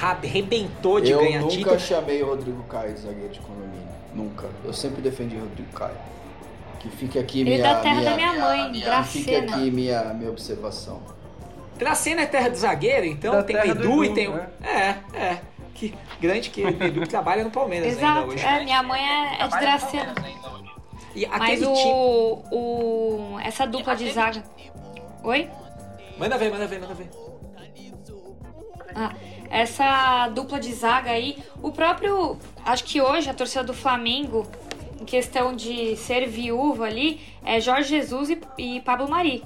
[0.00, 1.60] arrebentou de Eu ganhar título.
[1.60, 3.89] Eu nunca chamei o Rodrigo Caio de zagueiro de condomínio.
[4.14, 4.48] Nunca.
[4.64, 5.96] Eu sempre defendi Rodrigo Caio.
[6.78, 7.60] Que fique aqui Ele minha.
[7.60, 9.24] é da terra minha, da minha mãe, minha, Dracena.
[9.24, 11.02] Fique aqui minha, minha observação.
[11.76, 14.28] Dracena é terra do zagueiro, então da tem o Edu, e tem.
[14.28, 14.48] Né?
[14.62, 15.40] É, é.
[15.74, 18.20] Que grande que o Edu que trabalha no Palmeiras Exato.
[18.20, 18.44] ainda hoje.
[18.44, 20.14] É, minha mãe é, é de Dracena.
[21.14, 22.44] E Mas o, tipo...
[22.52, 23.38] o.
[23.42, 24.42] Essa dupla de zaga.
[25.22, 25.50] Oi?
[26.18, 27.10] Manda ver, manda ver, manda ver.
[28.94, 29.12] Ah,
[29.50, 34.46] essa dupla de zaga aí, o próprio, acho que hoje a torcida do Flamengo,
[35.00, 39.42] em questão de ser viúva ali, é Jorge Jesus e, e Pablo Mari.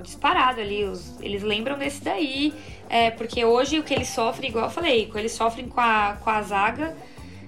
[0.00, 2.54] Disparado ali, os, eles lembram desse daí,
[2.88, 5.80] é, porque hoje o que eles sofrem, igual eu falei, o que eles sofrem com
[5.80, 6.96] a, com a zaga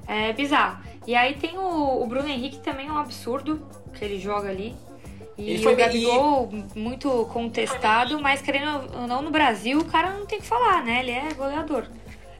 [0.06, 0.82] é bizarro.
[1.06, 3.64] E aí tem o, o Bruno Henrique também é um absurdo
[3.94, 4.74] que ele joga ali.
[5.38, 10.12] E ele foi o Gabigol muito contestado, mas querendo ou não no Brasil, o cara
[10.12, 11.00] não tem que falar, né?
[11.00, 11.86] Ele é goleador.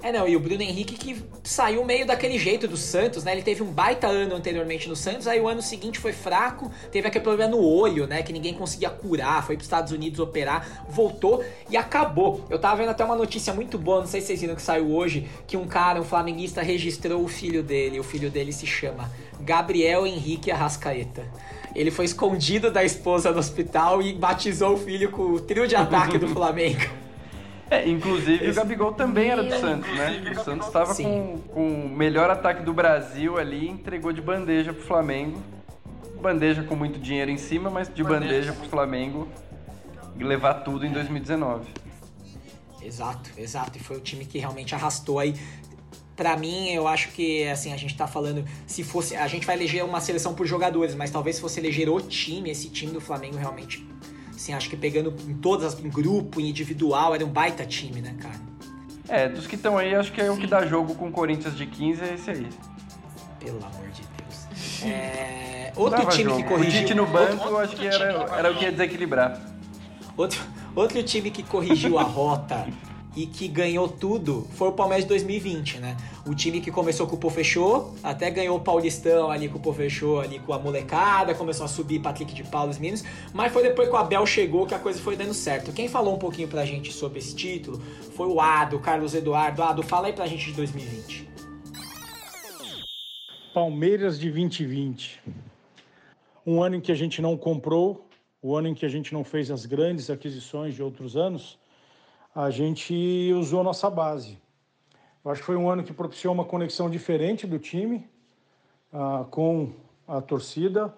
[0.03, 3.33] É, não, e o Bruno Henrique que saiu meio daquele jeito do Santos, né?
[3.33, 7.07] Ele teve um baita ano anteriormente no Santos, aí o ano seguinte foi fraco, teve
[7.07, 8.23] aquele problema no olho, né?
[8.23, 12.47] Que ninguém conseguia curar, foi para os Estados Unidos operar, voltou e acabou.
[12.49, 14.91] Eu tava vendo até uma notícia muito boa, não sei se vocês viram que saiu
[14.91, 18.01] hoje, que um cara, um flamenguista, registrou o filho dele.
[18.01, 21.25] O filho dele se chama Gabriel Henrique Arrascaeta.
[21.75, 25.77] Ele foi escondido da esposa no hospital e batizou o filho com o trio de
[25.77, 27.10] ataque do Flamengo.
[27.71, 30.33] É, inclusive o Gabigol também era do Santos, né?
[30.33, 34.83] O Santos estava com, com o melhor ataque do Brasil ali, entregou de bandeja pro
[34.83, 35.41] Flamengo.
[36.21, 39.29] Bandeja com muito dinheiro em cima, mas de bandeja, bandeja pro Flamengo
[40.19, 41.67] levar tudo em 2019.
[42.83, 43.79] Exato, exato.
[43.79, 45.35] E foi o time que realmente arrastou aí.
[46.17, 49.17] Pra mim, eu acho que, assim, a gente tá falando, se fosse.
[49.17, 52.51] A gente vai eleger uma seleção por jogadores, mas talvez se fosse eleger o time,
[52.51, 53.87] esse time do Flamengo realmente
[54.41, 58.15] Assim, acho que pegando em todas, em grupo, em individual, era um baita time, né,
[58.19, 58.41] cara?
[59.07, 60.31] É, dos que estão aí, acho que é Sim.
[60.31, 62.49] o que dá jogo com o Corinthians de 15 é esse aí.
[63.39, 64.81] Pelo amor de Deus.
[64.83, 65.73] É...
[65.77, 66.43] Outro time jogo.
[66.43, 66.81] que corrigiu...
[66.81, 69.39] O Tite no banco, outro, acho que era, era o que ia desequilibrar.
[70.17, 70.41] Outro,
[70.75, 72.67] outro time que corrigiu a rota
[73.17, 75.97] e que ganhou tudo foi o Palmeiras de 2020, né?
[76.27, 79.61] O time que começou com o Pô Fechou, até ganhou o Paulistão ali com o
[79.61, 83.53] Pô Fechou, ali com a molecada, começou a subir Patrick de Paulo, os meninos, mas
[83.53, 85.73] foi depois que o Abel chegou que a coisa foi dando certo.
[85.73, 87.81] Quem falou um pouquinho pra gente sobre esse título
[88.15, 89.63] foi o Ado, Carlos Eduardo.
[89.63, 91.29] Ado, fala aí pra gente de 2020.
[93.53, 95.21] Palmeiras de 2020.
[96.47, 98.09] Um ano em que a gente não comprou,
[98.41, 101.59] o ano em que a gente não fez as grandes aquisições de outros anos,
[102.35, 104.39] a gente usou nossa base.
[105.25, 108.09] Eu acho que foi um ano que propiciou uma conexão diferente do time
[108.93, 109.73] uh, com
[110.07, 110.95] a torcida,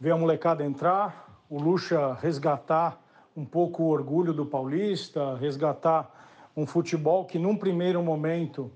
[0.00, 3.00] ver a molecada entrar, o Lucha resgatar
[3.36, 6.10] um pouco o orgulho do paulista, resgatar
[6.56, 8.70] um futebol que num primeiro momento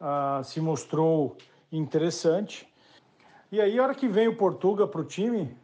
[0.00, 1.36] uh, se mostrou
[1.70, 2.68] interessante.
[3.50, 5.56] E aí, a hora que vem o Portuga para o time,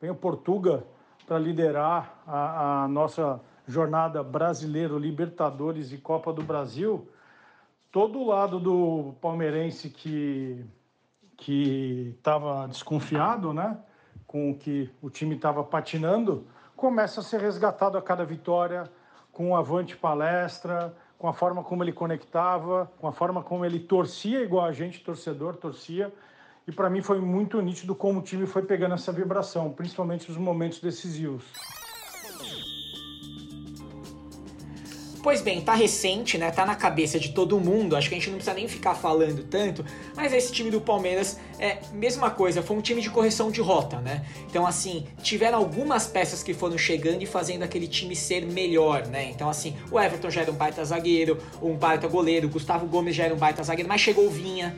[0.00, 0.84] vem o Portuga
[1.26, 3.40] para liderar a, a nossa
[3.70, 7.08] jornada brasileiro, Libertadores e Copa do Brasil,
[7.90, 10.64] todo lado do palmeirense que
[11.36, 13.78] que estava desconfiado, né,
[14.26, 16.46] com o que o time estava patinando,
[16.76, 18.84] começa a ser resgatado a cada vitória
[19.32, 23.80] com o avante palestra, com a forma como ele conectava, com a forma como ele
[23.80, 26.12] torcia igual a gente, torcedor, torcia.
[26.66, 30.38] E para mim foi muito nítido como o time foi pegando essa vibração, principalmente nos
[30.38, 31.44] momentos decisivos.
[35.22, 36.50] Pois bem, tá recente, né?
[36.50, 37.94] Tá na cabeça de todo mundo.
[37.94, 39.84] Acho que a gente não precisa nem ficar falando tanto.
[40.16, 44.00] Mas esse time do Palmeiras é mesma coisa, foi um time de correção de rota,
[44.00, 44.24] né?
[44.48, 49.28] Então, assim, tiveram algumas peças que foram chegando e fazendo aquele time ser melhor, né?
[49.30, 53.24] Então, assim, o Everton já era um baita zagueiro, um baita goleiro, Gustavo Gomes já
[53.24, 54.74] era um baita zagueiro, mas chegou o Vinha,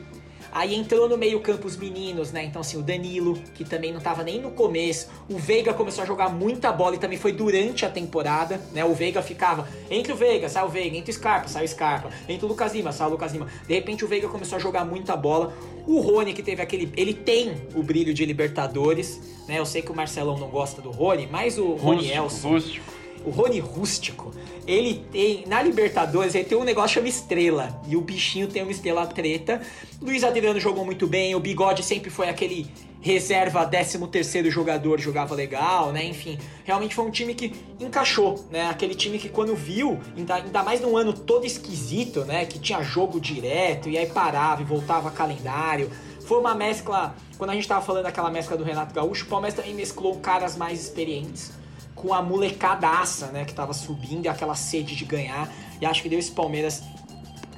[0.53, 2.43] Aí entrou no meio campo os meninos, né?
[2.45, 5.09] Então, assim, o Danilo, que também não tava nem no começo.
[5.27, 8.85] O Veiga começou a jogar muita bola e também foi durante a temporada, né?
[8.85, 12.11] O Veiga ficava entre o Veiga, sai o Veiga, entre o Scarpa, sai o Scarpa,
[12.29, 13.47] entre o Lucas Lima, sai o Lucas Lima.
[13.67, 15.51] De repente o Veiga começou a jogar muita bola.
[15.87, 16.93] O Rony, que teve aquele.
[16.95, 19.57] Ele tem o brilho de Libertadores, né?
[19.57, 22.49] Eu sei que o Marcelão não gosta do Rony, mas o Rony Elson.
[22.49, 24.31] Rústico o Rony Rústico,
[24.65, 28.71] ele tem, na Libertadores, ele tem um negócio chama estrela, e o bichinho tem uma
[28.71, 29.61] estrela preta.
[30.01, 32.67] Luiz Adriano jogou muito bem, o Bigode sempre foi aquele
[33.01, 36.05] reserva 13 terceiro jogador, jogava legal, né?
[36.05, 38.69] Enfim, realmente foi um time que encaixou, né?
[38.69, 42.45] Aquele time que quando viu, ainda, ainda mais num ano todo esquisito, né?
[42.45, 45.91] Que tinha jogo direto, e aí parava e voltava calendário.
[46.25, 49.57] Foi uma mescla, quando a gente tava falando daquela mescla do Renato Gaúcho, o Palmeiras
[49.57, 51.62] também mesclou caras mais experientes
[51.95, 55.51] com a molecadaça, né, que tava subindo e aquela sede de ganhar.
[55.81, 56.83] E acho que deu esse Palmeiras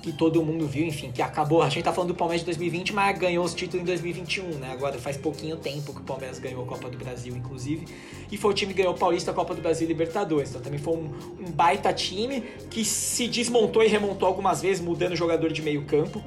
[0.06, 1.64] que todo mundo viu, enfim, que acabou.
[1.64, 4.72] A gente tá falando do Palmeiras de 2020, mas ganhou os títulos em 2021, né?
[4.72, 7.88] Agora faz pouquinho tempo que o Palmeiras ganhou a Copa do Brasil, inclusive.
[8.32, 10.52] E foi o time que ganhou o Paulista, a Copa do Brasil e Libertadores.
[10.52, 15.16] Então também foi um, um baita time que se desmontou e remontou algumas vezes, mudando
[15.16, 16.24] jogador de meio campo.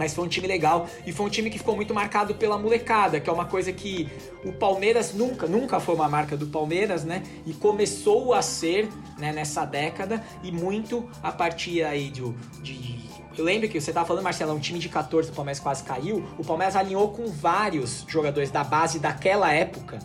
[0.00, 3.20] Mas foi um time legal e foi um time que ficou muito marcado pela molecada,
[3.20, 4.08] que é uma coisa que
[4.42, 7.22] o Palmeiras nunca, nunca foi uma marca do Palmeiras, né?
[7.44, 8.88] E começou a ser
[9.18, 12.22] né, nessa década e muito a partir aí de,
[13.36, 16.26] eu lembro que você estava falando, Marcelo, um time de 14 o Palmeiras quase caiu.
[16.38, 19.98] O Palmeiras alinhou com vários jogadores da base daquela época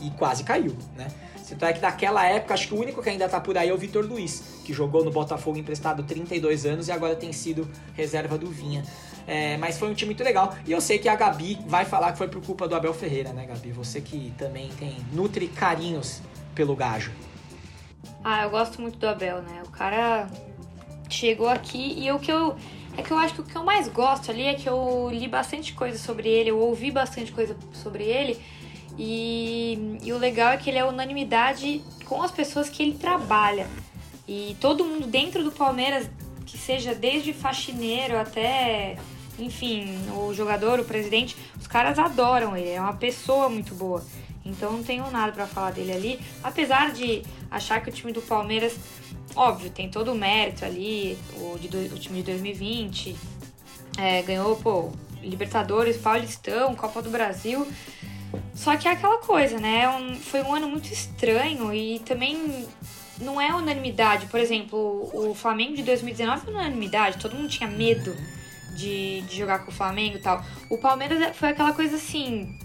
[0.00, 1.06] e quase caiu, né?
[1.48, 3.72] Tanto é que daquela época, acho que o único que ainda tá por aí é
[3.72, 8.36] o Vitor Luiz, que jogou no Botafogo emprestado 32 anos e agora tem sido reserva
[8.36, 8.82] do Vinha.
[9.26, 10.54] É, mas foi um time muito legal.
[10.66, 13.32] E eu sei que a Gabi vai falar que foi por culpa do Abel Ferreira,
[13.32, 13.70] né, Gabi?
[13.72, 16.20] Você que também tem nutre carinhos
[16.54, 17.12] pelo gajo.
[18.24, 19.62] Ah, eu gosto muito do Abel, né?
[19.66, 20.28] O cara
[21.08, 22.56] chegou aqui e o que eu
[22.96, 25.28] é que eu acho que o que eu mais gosto ali é que eu li
[25.28, 28.40] bastante coisa sobre ele, eu ouvi bastante coisa sobre ele
[28.98, 33.66] e, e o legal é que ele é unanimidade com as pessoas que ele trabalha.
[34.26, 36.08] E todo mundo dentro do Palmeiras,
[36.44, 38.96] que seja desde faxineiro até,
[39.38, 44.04] enfim, o jogador, o presidente, os caras adoram ele, é uma pessoa muito boa.
[44.44, 48.22] Então não tenho nada para falar dele ali, apesar de achar que o time do
[48.22, 48.76] Palmeiras,
[49.34, 53.16] óbvio, tem todo o mérito ali, o, de, o time de 2020,
[53.98, 54.90] é, ganhou, pô,
[55.20, 57.66] Libertadores, Paulistão, Copa do Brasil.
[58.56, 59.88] Só que é aquela coisa, né?
[59.88, 62.66] Um, foi um ano muito estranho e também
[63.20, 64.26] não é unanimidade.
[64.26, 68.16] Por exemplo, o Flamengo de 2019 foi unanimidade, todo mundo tinha medo
[68.74, 70.42] de, de jogar com o Flamengo e tal.
[70.70, 72.58] O Palmeiras é, foi aquela coisa assim,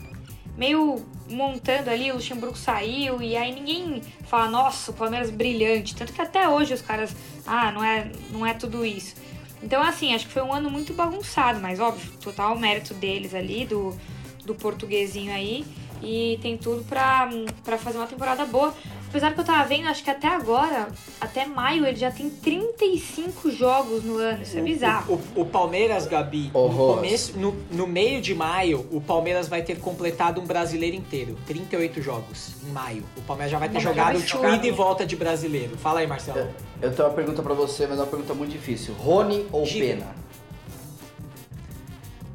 [0.58, 5.96] meio montando ali, o Luxemburgo saiu e aí ninguém fala, nossa, o Palmeiras brilhante.
[5.96, 7.16] Tanto que até hoje os caras,
[7.46, 9.16] ah, não é, não é tudo isso.
[9.62, 13.66] Então, assim, acho que foi um ano muito bagunçado, mas óbvio, total mérito deles ali,
[13.66, 13.96] do,
[14.44, 15.66] do portuguesinho aí.
[16.02, 17.30] E tem tudo pra,
[17.64, 18.74] pra fazer uma temporada boa.
[19.12, 20.88] Apesar que eu tava vendo, acho que até agora,
[21.20, 24.42] até maio, ele já tem 35 jogos no ano.
[24.42, 25.22] Isso é bizarro.
[25.36, 29.64] O, o, o Palmeiras, Gabi, no, começo, no, no, meio de maio, o Palmeiras vai
[29.64, 31.38] ter completado um brasileiro inteiro.
[31.46, 33.04] 38 jogos em maio.
[33.18, 35.78] O Palmeiras já vai ter Não, jogado o ida e volta de brasileiro.
[35.78, 36.40] Fala aí, Marcelo.
[36.40, 36.50] Eu,
[36.82, 38.94] eu tenho uma pergunta para você, mas é uma pergunta muito difícil.
[38.94, 39.68] Rony ou.
[39.68, 40.16] Pena?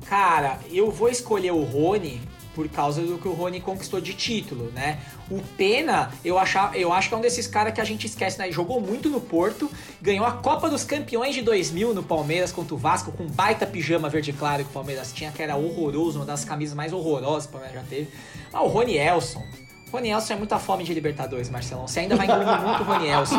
[0.06, 2.20] Cara, eu vou escolher o Rony
[2.56, 4.98] por causa do que o Rony conquistou de título, né?
[5.30, 8.38] O Pena, eu, achar, eu acho que é um desses caras que a gente esquece,
[8.38, 8.50] né?
[8.50, 12.78] Jogou muito no Porto, ganhou a Copa dos Campeões de 2000 no Palmeiras contra o
[12.78, 16.24] Vasco, com um baita pijama verde claro que o Palmeiras tinha, que era horroroso, uma
[16.24, 18.08] das camisas mais horrorosas que o Palmeiras já teve.
[18.50, 19.44] Ah, o Rony Elson,
[19.92, 21.86] Rony Elson é muita fome de Libertadores, Marcelão.
[21.86, 23.36] Você ainda vai engolir muito o Rony Elson.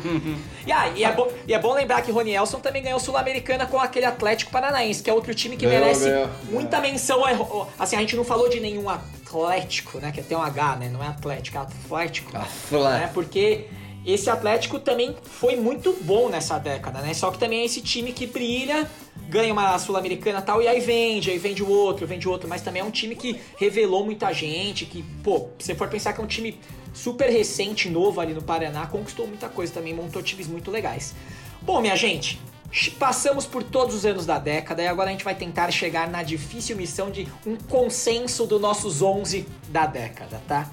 [0.66, 3.66] e, ah, e, é bom, e é bom lembrar que Rony Elson também ganhou Sul-Americana
[3.66, 6.08] com aquele Atlético Paranaense, que é outro time que merece
[6.50, 7.22] muita menção.
[7.78, 10.10] Assim, a gente não falou de nenhum Atlético, né?
[10.10, 10.88] Que tem um H, né?
[10.88, 12.36] Não é Atlético, é Atlético.
[12.36, 12.78] Atlético.
[12.82, 13.10] Né?
[13.12, 13.66] Porque
[14.06, 17.12] esse Atlético também foi muito bom nessa década, né?
[17.14, 18.88] Só que também é esse time que brilha
[19.28, 22.62] ganha uma Sul-Americana tal, e aí vende, aí vende o outro, vende o outro, mas
[22.62, 26.20] também é um time que revelou muita gente, que, pô, se você for pensar que
[26.20, 26.58] é um time
[26.92, 31.14] super recente, novo ali no Paraná, conquistou muita coisa também, montou times muito legais.
[31.60, 32.40] Bom, minha gente,
[32.98, 36.22] passamos por todos os anos da década e agora a gente vai tentar chegar na
[36.22, 40.70] difícil missão de um consenso dos nossos 11 da década, tá?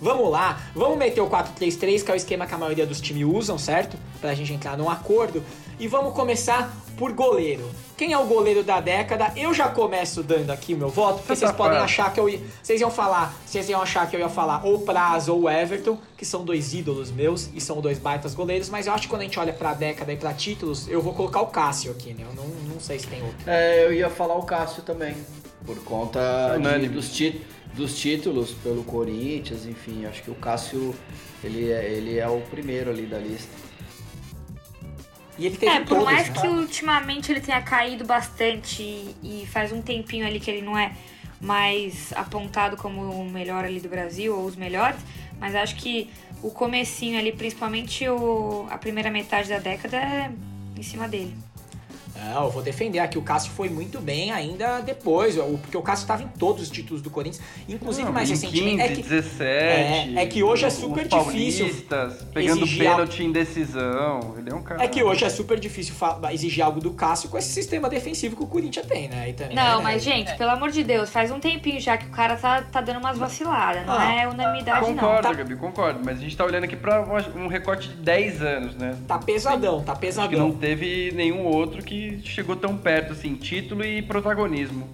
[0.00, 3.26] Vamos lá, vamos meter o 4-3-3, que é o esquema que a maioria dos times
[3.26, 3.98] usam, certo?
[4.18, 5.44] Pra gente entrar num acordo.
[5.80, 7.66] E vamos começar por goleiro.
[7.96, 9.32] Quem é o goleiro da década?
[9.34, 12.38] Eu já começo dando aqui o meu voto, porque vocês podem achar que eu ia.
[12.62, 13.34] Vocês iam falar.
[13.46, 17.10] Vocês iam achar que eu ia falar ou Praz ou Everton, que são dois ídolos
[17.10, 19.72] meus e são dois baitas goleiros, mas eu acho que quando a gente olha pra
[19.72, 22.26] década e pra títulos, eu vou colocar o Cássio aqui, né?
[22.28, 23.38] Eu não, não sei se tem outro.
[23.46, 25.16] É, eu ia falar o Cássio também.
[25.64, 30.94] Por conta de, dos títulos dos títulos pelo Corinthians, enfim, acho que o Cássio
[31.42, 33.69] ele é, ele é o primeiro ali da lista.
[35.40, 36.34] E ele teve é, por todos, mais né?
[36.38, 38.82] que ultimamente ele tenha caído bastante
[39.22, 40.92] e faz um tempinho ali que ele não é
[41.40, 45.00] mais apontado como o melhor ali do Brasil ou os melhores,
[45.40, 46.10] mas acho que
[46.42, 50.30] o comecinho ali, principalmente o, a primeira metade da década, é
[50.76, 51.34] em cima dele.
[52.20, 53.18] Não, eu vou defender aqui.
[53.18, 57.02] O Cássio foi muito bem ainda depois, porque o Cássio estava em todos os títulos
[57.02, 58.76] do Corinthians, inclusive Não, mais recentemente.
[58.76, 59.44] 15, é que, 17.
[59.50, 61.70] É, é que hoje é super difícil.
[62.32, 64.34] Pegando pênalti em decisão.
[64.36, 64.82] Ele é um cara.
[64.84, 65.94] É que hoje é super difícil
[66.32, 69.32] exigir algo do Cássio com esse sistema defensivo que o Corinthians tem, né?
[69.32, 69.82] Também, não, né?
[69.84, 70.34] mas, gente, é.
[70.34, 73.16] pelo amor de Deus, faz um tempinho já que o cara tá, tá dando umas
[73.16, 73.86] vaciladas.
[73.86, 75.08] Não ah, é unanimidade, concordo, não.
[75.08, 75.34] Concordo, tá...
[75.34, 76.00] Gabi, concordo.
[76.04, 77.02] Mas a gente tá olhando aqui pra
[77.36, 78.96] um recorte de 10 anos, né?
[79.06, 80.28] Tá pesadão, tá pesadão.
[80.28, 84.88] Acho que não teve nenhum outro que chegou tão perto assim, título e protagonismo.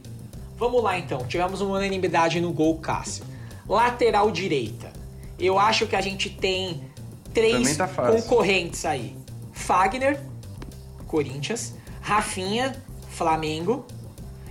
[0.57, 3.25] Vamos lá então, tivemos uma unanimidade no gol Cássio.
[3.69, 4.93] Lateral direita.
[5.39, 6.81] Eu acho que a gente tem
[7.35, 9.17] três tá concorrentes aí.
[9.53, 10.21] Fagner,
[11.07, 12.77] Corinthians, Rafinha,
[13.11, 13.87] Flamengo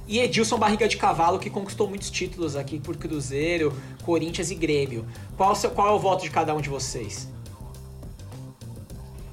[0.07, 5.05] e Edilson Barriga de Cavalo, que conquistou muitos títulos aqui por Cruzeiro, Corinthians e Grêmio.
[5.35, 7.27] Qual, qual é o voto de cada um de vocês?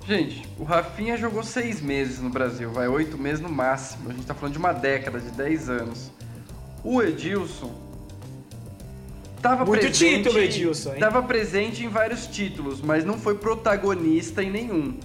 [0.06, 4.10] Gente, o Rafinha jogou seis meses no Brasil, vai oito meses no máximo.
[4.10, 6.10] A gente tá falando de uma década, de dez anos.
[6.82, 7.72] O Edilson
[9.40, 11.00] tava Muito presente, título, Edilson, hein?
[11.00, 14.98] Tava presente em vários títulos, mas não foi protagonista em nenhum.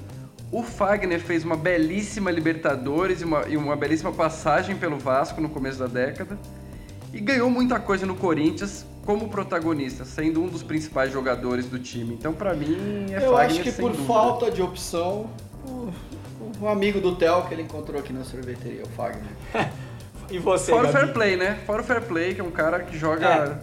[0.51, 5.49] O Fagner fez uma belíssima Libertadores e uma, e uma belíssima passagem pelo Vasco no
[5.49, 6.39] começo da década.
[7.13, 12.13] E ganhou muita coisa no Corinthians, como protagonista, sendo um dos principais jogadores do time.
[12.13, 14.05] Então, para mim, é Eu acho que por dúvida.
[14.05, 15.29] falta de opção,
[15.65, 15.69] o,
[16.41, 19.23] o um amigo do Theo que ele encontrou aqui na sorveteria, o Fagner.
[20.29, 21.05] E você, Fora o Gabi?
[21.05, 21.57] fair play, né?
[21.65, 23.61] Fora o fair play, que é um cara que joga.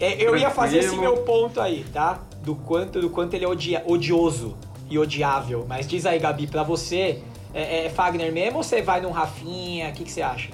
[0.00, 2.20] É, eu ia fazer esse meu ponto aí, tá?
[2.42, 4.56] Do quanto, do quanto ele é odia- odioso
[4.88, 5.66] e odiável.
[5.68, 7.22] Mas diz aí, Gabi, pra você,
[7.52, 9.90] é, é Fagner mesmo ou você vai num Rafinha?
[9.90, 10.48] O que, que você acha?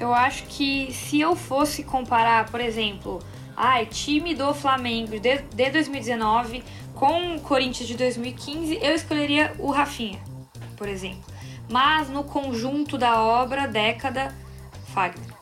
[0.00, 3.18] Eu acho que se eu fosse comparar, por exemplo,
[3.56, 6.62] ai, time do Flamengo de, de 2019
[6.94, 10.20] com o Corinthians de 2015, eu escolheria o Rafinha,
[10.76, 11.24] por exemplo.
[11.68, 14.34] Mas no conjunto da obra, década,
[14.94, 15.36] Fagner.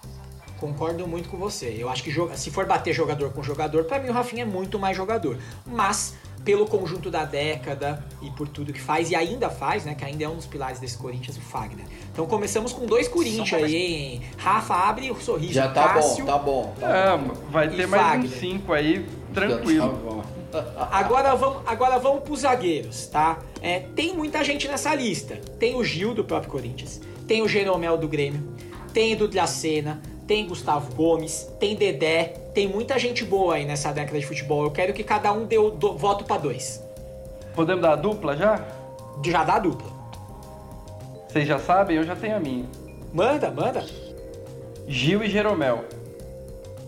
[0.59, 1.77] Concordo muito com você.
[1.79, 4.79] Eu acho que se for bater jogador com jogador, pra mim o Rafinha é muito
[4.79, 5.39] mais jogador.
[5.67, 6.17] Mas
[6.47, 10.25] pelo conjunto da década e por tudo que faz e ainda faz, né, que ainda
[10.25, 11.85] é um dos pilares desse Corinthians, o Fagner.
[12.13, 14.23] Então começamos com dois Corinthians aí, hein?
[14.39, 15.55] Rafa abre o sorriso.
[15.55, 16.75] Já tá Cássio, bom, tá bom.
[16.79, 17.35] Tá É, bom.
[17.51, 18.31] vai E ter mais Fagner?
[18.31, 19.01] uns 5 aí,
[19.35, 19.93] Tá tranquilo.
[20.05, 20.25] bom.
[20.91, 23.41] Agora vamos, agora vamos pros zagueiros, tá?
[23.61, 25.35] É, tem muita gente nessa lista.
[25.59, 28.41] Tem o Gil do próprio Corinthians, tem o Jeromel do Grêmio,
[28.95, 33.93] tem o do Dracena, tem Gustavo Gomes, tem Dedé, tem muita gente boa aí nessa
[33.93, 34.65] década de futebol.
[34.65, 36.83] Eu quero que cada um dê o do- voto pra dois.
[37.55, 38.65] Podemos dar a dupla já?
[39.25, 39.89] Já dá a dupla.
[41.29, 41.97] Vocês já sabem?
[41.97, 42.67] Eu já tenho a minha.
[43.13, 43.85] Manda, manda.
[44.89, 45.85] Gil e Jeromel.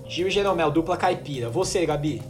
[0.07, 1.49] Gil e Jeromel, dupla caipira.
[1.49, 2.23] Você, Gabi.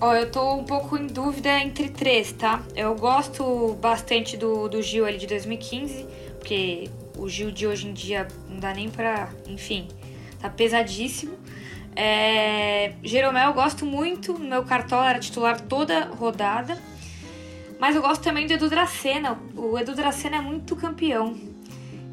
[0.00, 2.62] Ó, eu tô um pouco em dúvida entre três, tá?
[2.74, 6.06] Eu gosto bastante do, do Gil ali de 2015,
[6.38, 9.30] porque o Gil de hoje em dia não dá nem pra.
[9.46, 9.88] Enfim,
[10.40, 11.36] tá pesadíssimo.
[11.94, 16.78] É, Jeromel eu gosto muito, meu cartola era titular toda rodada.
[17.78, 19.38] Mas eu gosto também do Edu Dracena.
[19.54, 21.36] O Edu Dracena é muito campeão.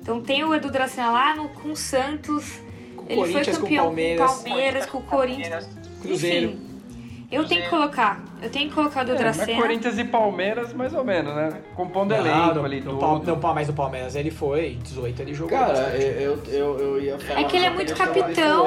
[0.01, 2.59] Então tem o Edu Dracena lá no, com o Santos.
[3.07, 4.19] Ele Corinthians, foi com campeão Palmeiras.
[4.19, 5.69] com o Palmeiras, com o Corinthians.
[6.01, 6.49] Cruzeiro.
[6.49, 6.72] Enfim,
[7.35, 8.23] eu tenho que colocar.
[8.41, 9.61] Eu tenho que colocar o É, mas Dracena.
[9.61, 11.61] Corinthians e Palmeiras, mais ou menos, né?
[11.75, 12.99] Compondo elenco ali, no, tudo.
[12.99, 15.57] Pal- não, mas o Palmeiras ele foi, 18 ele jogou.
[15.57, 17.39] Cara, eu, eu, eu ia falar.
[17.41, 18.65] É que ele é muito capitão.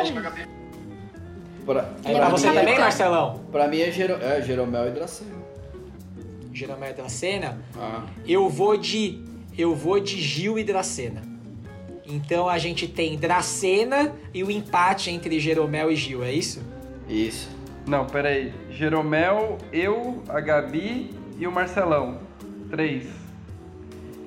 [1.64, 3.40] Pra, Aí pra você mim- também, Marcelão?
[3.50, 5.30] Pra mim é, Gero, é Jeromel e Dracena.
[6.52, 7.58] Jeromel e Dracena?
[7.76, 8.02] Ah.
[8.26, 9.20] Eu vou de.
[9.58, 11.22] Eu vou de Gil e Dracena.
[12.06, 16.62] Então a gente tem Dracena e o empate entre Jeromel e Gil, é isso?
[17.08, 17.48] Isso.
[17.86, 18.52] Não, peraí.
[18.70, 22.18] Jeromel, eu, a Gabi e o Marcelão.
[22.70, 23.04] Três.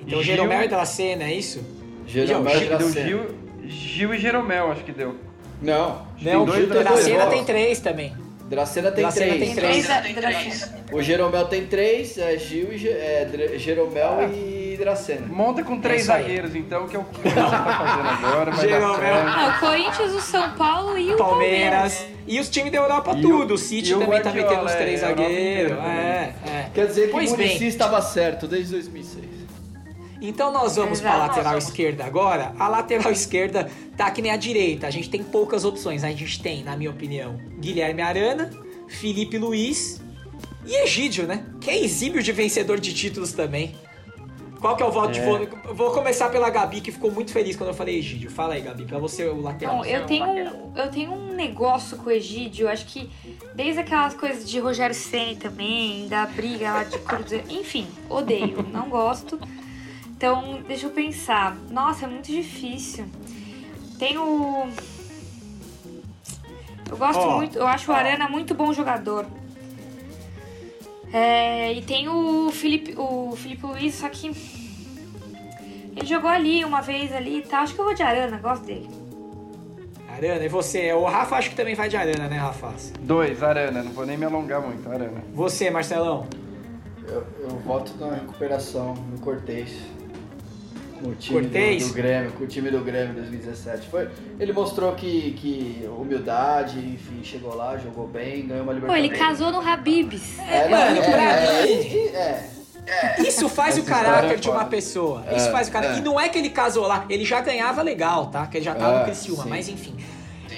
[0.00, 1.62] Então Gil- Jeromel e Dracena, é isso?
[2.06, 3.06] Jeromel Gil, e deu Dracena.
[3.06, 3.26] Gil,
[3.64, 5.14] Gil e Jeromel, acho que deu.
[5.60, 6.06] Não.
[6.20, 7.26] Não, dois Dracena Dracena.
[7.26, 8.14] tem três também.
[8.48, 9.44] Dracena tem Dracena três.
[9.46, 9.86] tem três.
[9.86, 10.74] Três.
[10.90, 15.26] O Jeromel tem três, é Gil e é, Jeromel e Dracena.
[15.28, 16.22] Monta com três isso aí.
[16.22, 19.24] zagueiros, então, que é o que você tá fazendo agora, Jeromel.
[19.24, 21.98] Não, o Corinthians, o São Paulo e o Palmeiras.
[21.98, 22.19] Palmeiras.
[22.26, 23.54] E os times da Europa, E tudo.
[23.54, 25.78] O City e o também tá metendo os três é, zagueiros.
[25.78, 26.70] É, é.
[26.74, 27.46] Quer dizer que Pois o bem.
[27.46, 29.40] Muricy estava certo desde 2006.
[30.22, 32.52] Então nós vamos para a lateral esquerda agora.
[32.58, 34.86] A lateral esquerda tá que nem a direita.
[34.86, 36.04] A gente tem poucas opções.
[36.04, 38.50] A gente tem, na minha opinião, Guilherme Arana,
[38.86, 40.00] Felipe Luiz
[40.66, 41.44] e Egídio, né?
[41.60, 43.74] Que é exímio de vencedor de títulos também.
[44.60, 45.24] Qual que é o voto de É.
[45.24, 45.74] voto?
[45.74, 48.30] Vou começar pela Gabi, que ficou muito feliz quando eu falei Egídio.
[48.30, 49.76] Fala aí, Gabi, pra você o lateral.
[49.76, 53.08] Não, eu tenho, um- eu tenho um negócio com o Egídio, acho que
[53.54, 58.88] desde aquelas coisas de Rogério Ceni também, da briga lá de Cruzeiro, enfim, odeio, não
[58.90, 59.40] gosto.
[60.08, 61.56] Então, deixa eu pensar.
[61.70, 63.06] Nossa, é muito difícil.
[63.98, 64.68] Tem o.
[66.90, 69.24] Eu gosto Ó, muito, eu acho o Arana muito bom jogador.
[71.12, 77.12] É, e tem o Felipe, o Felipe Luiz, só que ele jogou ali uma vez
[77.12, 77.62] ali e tal.
[77.62, 78.88] Acho que eu vou de Arana, gosto dele.
[80.08, 80.92] Arana, e você?
[80.92, 82.72] O Rafa acho que também vai de Arana, né, Rafa?
[83.00, 85.22] Dois, Arana, não vou nem me alongar muito, Arana.
[85.34, 86.26] Você, Marcelão?
[87.06, 89.76] Eu, eu voto na recuperação, no Cortez.
[91.02, 91.88] Com o time do, Cortez?
[91.88, 93.88] do Grêmio, com o time do Grêmio 2017.
[93.88, 99.10] Foi, ele mostrou que, que humildade, enfim, chegou lá, jogou bem, ganhou uma Pô, Libertadores.
[99.10, 100.38] ele casou no Habibs.
[100.40, 102.50] É, Mano, é, pra é, mim- é,
[102.86, 103.22] é.
[103.22, 105.24] Isso faz Essa o caráter é de uma pessoa.
[105.34, 105.94] Isso É, faz o caráter.
[105.96, 105.98] é.
[105.98, 108.46] E não é que ele casou lá, ele já ganhava legal, tá?
[108.46, 109.48] Que ele já tava É, no Criciúma, sim.
[109.48, 109.94] mas enfim.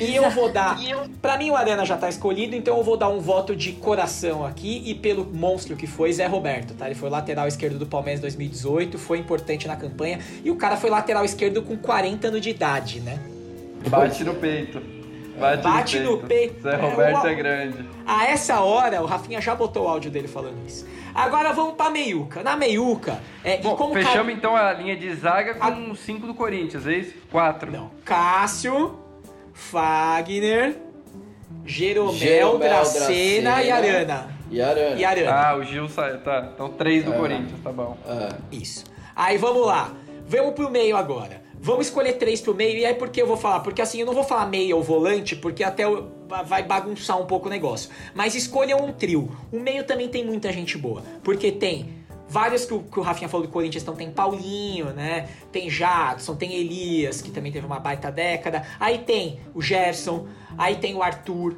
[0.01, 0.77] E eu vou dar.
[1.21, 4.45] Pra mim o Arana já tá escolhido, então eu vou dar um voto de coração
[4.45, 6.87] aqui e pelo monstro que foi Zé Roberto, tá?
[6.87, 10.77] Ele foi lateral esquerdo do Palmeiras em 2018, foi importante na campanha e o cara
[10.77, 13.19] foi lateral esquerdo com 40 anos de idade, né?
[13.89, 14.81] Bate no peito.
[15.39, 16.63] Bate, Bate no no peito.
[16.63, 17.89] Zé É, Roberto o- é grande.
[18.07, 20.87] A essa hora, o Rafinha já botou o áudio dele falando isso.
[21.15, 22.43] Agora vamos pra meiuca.
[22.43, 26.35] Na meiuca, é, e Bom, como fechamos então a linha de zaga com cinco do
[26.35, 27.15] Corinthians, é isso?
[27.31, 27.71] Quatro.
[27.71, 27.91] Não.
[28.05, 28.99] Cássio,
[29.53, 30.77] Fagner,
[31.65, 33.63] Jeromel, Jeromel, Dracena Dracena.
[33.63, 34.37] e Arana.
[34.51, 34.97] E Arana.
[35.01, 35.33] E Arana.
[35.33, 36.19] Ah, o Gil sai.
[36.19, 36.51] Tá.
[36.55, 37.17] Então três do É.
[37.17, 37.97] Corinthians, tá bom.
[38.51, 38.85] Isso.
[39.15, 39.93] Aí vamos lá.
[40.27, 41.43] Vamos pro meio agora.
[41.65, 42.79] Vamos escolher três pro meio.
[42.79, 43.61] E aí por que eu vou falar?
[43.61, 46.11] Porque assim, eu não vou falar meia ou volante, porque até eu-
[46.47, 47.91] vai bagunçar um pouco o negócio.
[48.15, 49.31] Mas escolha um trio.
[49.53, 51.03] O meio também tem muita gente boa.
[51.23, 51.91] Porque tem
[52.33, 55.29] vários que o, que o Rafinha falou do Corinthians, então tem Paulinho, né?
[55.53, 58.67] Tem Jadson, tem Elias, que também teve uma baita década.
[58.81, 60.27] Aí tem o Gerson,
[60.57, 61.57] aí tem o Arthur.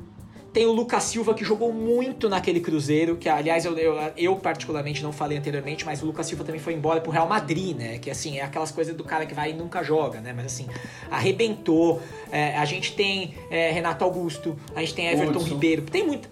[0.53, 5.03] Tem o Lucas Silva, que jogou muito naquele Cruzeiro, que aliás eu, eu, eu particularmente
[5.03, 7.99] não falei anteriormente, mas o Lucas Silva também foi embora pro Real Madrid, né?
[7.99, 10.33] Que assim, é aquelas coisas do cara que vai e nunca joga, né?
[10.33, 10.68] Mas assim,
[11.11, 12.01] arrebentou.
[12.31, 15.55] É, a gente tem é, Renato Augusto, a gente tem Everton Hudson.
[15.55, 16.29] Ribeiro, tem muito.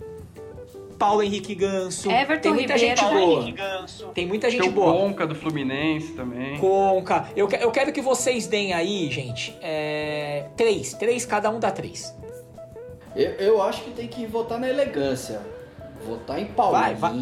[0.99, 2.11] Paulo Henrique Ganso.
[2.11, 2.97] Everton tem muita Ribeiro.
[2.97, 3.43] gente Paulo boa.
[3.43, 3.59] Henrique
[4.15, 4.93] Tem muita Tem gente o boa.
[4.93, 6.59] Conca do Fluminense também.
[6.59, 7.29] Conca.
[7.37, 10.95] Eu, eu quero que vocês deem aí, gente, é, três.
[10.95, 12.15] Três, cada um dá três.
[13.15, 15.41] Eu, eu acho que tem que votar na elegância.
[16.07, 17.13] Votar em Vai, vai.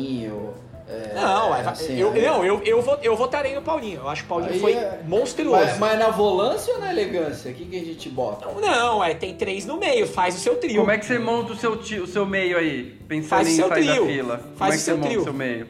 [0.93, 4.01] É, Não, assim, eu, não eu, eu, eu votarei no Paulinho.
[4.01, 5.65] Eu acho que o Paulinho aí foi é- monstruoso.
[5.65, 7.53] Mas, mas na volância ou na elegância?
[7.53, 8.49] O que, que a gente bota?
[8.61, 10.81] Não, é, tem três no meio, faz o seu trio.
[10.81, 12.99] Como é que você monta o seu, o seu meio aí?
[13.07, 14.03] Pensando Faz em seu sair trio.
[14.05, 14.41] da fila.
[14.57, 15.21] Faz Como é o que seu você monta trio.
[15.21, 15.69] o seu meio?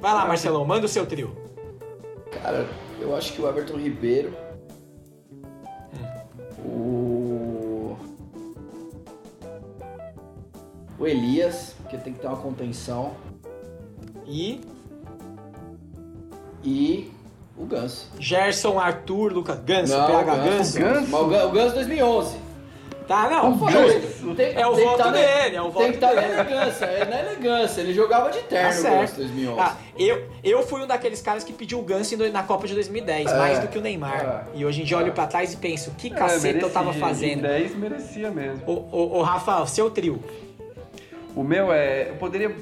[0.00, 1.36] Vai lá, Marcelão, manda o seu trio.
[2.40, 2.66] Cara,
[3.00, 4.32] eu acho que o Everton Ribeiro.
[6.64, 7.96] O.
[10.98, 13.14] O Elias, que tem que ter uma contenção.
[14.26, 14.60] E.
[16.64, 17.10] E.
[17.58, 18.10] O Ganso.
[18.20, 20.78] Gerson, Arthur, Lucas Ganso, Não, PH o Ganso.
[20.80, 22.46] Mas o Gan- o Ganso 2011.
[23.08, 24.34] Tá, não, Como justo.
[24.34, 26.12] Tem- É o tem que voto tá na- dele, é o voto Tem que estar
[26.14, 26.32] na dele.
[26.34, 27.80] elegância, é na elegância.
[27.80, 28.98] Ele jogava de Tá terno o certo.
[28.98, 29.60] Ganso 2011.
[29.60, 33.30] Ah, eu, eu fui um daqueles caras que pediu o Ganso na Copa de 2010,
[33.30, 34.44] É, mais do que o Neymar.
[34.54, 34.58] é.
[34.58, 36.86] E hoje em dia eu olho pra trás e penso, que É, caceta eu tava
[36.86, 37.06] merecia.
[37.08, 37.38] fazendo.
[37.38, 38.60] Em 10 merecia mesmo.
[38.66, 40.20] Ô, ô, ô, Rafa, seu trio.
[41.34, 42.08] O meu é.
[42.10, 42.54] Eu poderia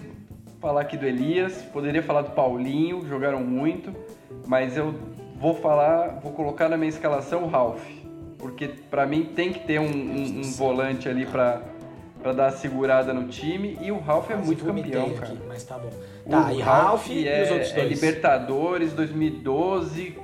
[0.65, 3.95] falar aqui do Elias, poderia falar do Paulinho, jogaram muito,
[4.47, 4.95] mas eu
[5.39, 7.85] vou falar, vou colocar na minha escalação o Ralph.
[8.39, 11.61] Porque pra mim tem que ter um, um- um volante ali pra,
[12.23, 13.77] pra dar a segurada no time.
[13.83, 15.37] E o Ralph é muito campeão, aqui, cara.
[15.47, 15.91] Mas tá bom.
[16.25, 17.91] O Tá, e Ralph e é, os outros é dois?
[17.91, 20.17] Libertadores 2012,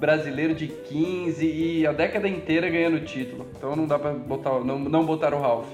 [0.00, 3.46] brasileiro de 15 e a década inteira ganhando título.
[3.56, 5.68] Então não dá pra botar, não, não botar o Ralph.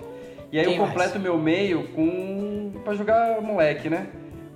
[0.53, 2.73] E aí Quem eu completo meu meio com.
[2.85, 4.09] pra jogar moleque, né?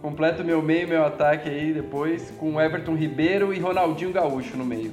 [0.02, 4.92] Completo meu meio, meu ataque aí depois com Everton Ribeiro e Ronaldinho Gaúcho no meio.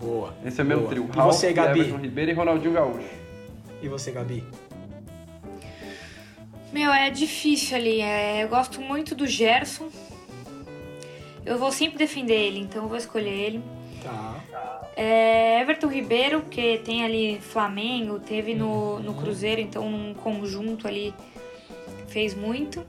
[0.00, 0.34] Boa.
[0.44, 0.90] Esse é meu Boa.
[0.90, 1.08] trio.
[1.12, 1.80] E Ralph, você, Gabi?
[1.80, 3.08] Everton Ribeiro e Ronaldinho Gaúcho.
[3.82, 4.44] E você, Gabi?
[6.72, 8.00] Meu, é difícil ali.
[8.00, 9.88] é, eu gosto muito do Gerson.
[11.46, 13.62] Eu vou sempre defender ele, então eu vou escolher ele.
[15.00, 21.14] É, Everton Ribeiro, que tem ali Flamengo, teve no, no Cruzeiro, então num conjunto ali
[22.08, 22.84] fez muito.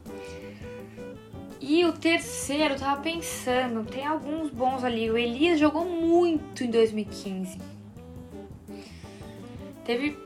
[1.62, 5.08] E o terceiro, eu tava pensando, tem alguns bons ali.
[5.12, 7.60] O Elias jogou muito em 2015.
[9.86, 10.18] Teve.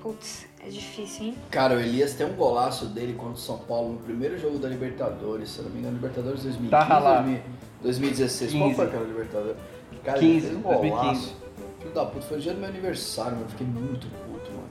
[0.00, 1.34] Putz, é difícil, hein?
[1.50, 4.68] Cara, o Elias tem um golaço dele contra o São Paulo no primeiro jogo da
[4.68, 7.20] Libertadores, se eu não me engano, Libertadores 2015, Tá lá.
[7.20, 7.40] 2000
[7.82, 8.52] 2016.
[8.52, 8.76] Qual 15.
[8.76, 9.56] foi aquela Libertadores?
[10.04, 10.90] Cara, 15, ele fez um 2015.
[10.90, 11.36] golaço.
[11.80, 13.44] Filho da puta, foi no dia do meu aniversário, mano.
[13.44, 14.68] Eu fiquei muito puto, mano.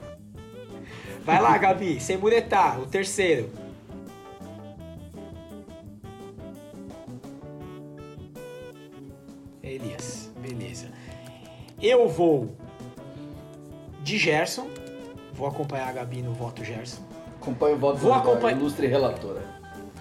[1.24, 3.50] Vai lá, Gabi, sem muretar, o terceiro.
[9.62, 10.88] Elias, beleza.
[11.80, 12.50] Eu vou
[14.02, 14.68] de Gerson.
[15.32, 17.02] Vou acompanhar a Gabi no voto Gerson.
[17.40, 19.53] Acompanha o voto Vou da acompanhar- ilustre relatora.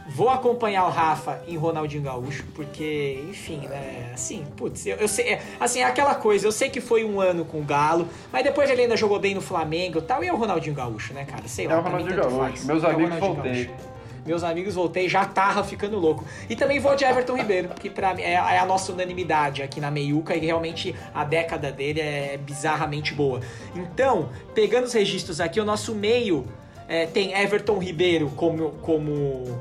[0.06, 5.30] Vou acompanhar o Rafa em Ronaldinho Gaúcho, porque, enfim, né, assim, putz, eu, eu sei,
[5.30, 8.44] é, assim, é aquela coisa, eu sei que foi um ano com o Galo, mas
[8.44, 11.24] depois ele ainda jogou bem no Flamengo e tal, e é o Ronaldinho Gaúcho, né,
[11.24, 12.38] cara, sei É lá, o pra mim Ronaldinho Gaúcho.
[12.38, 12.66] faz.
[12.66, 13.66] Meus É o amigos voltei.
[13.66, 13.94] Gaúcho.
[14.26, 16.24] Meus amigos voltei, já tava ficando louco.
[16.50, 19.82] E também vou de Everton Ribeiro, que pra mim é, é a nossa unanimidade aqui
[19.82, 23.42] na meiuca e realmente a década dele é bizarramente boa.
[23.76, 26.46] Então, pegando os registros aqui, o nosso meio
[26.88, 29.60] é, tem Everton Ribeiro como, como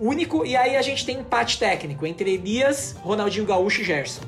[0.00, 4.22] único, e aí a gente tem empate técnico entre Elias, Ronaldinho Gaúcho e Gerson.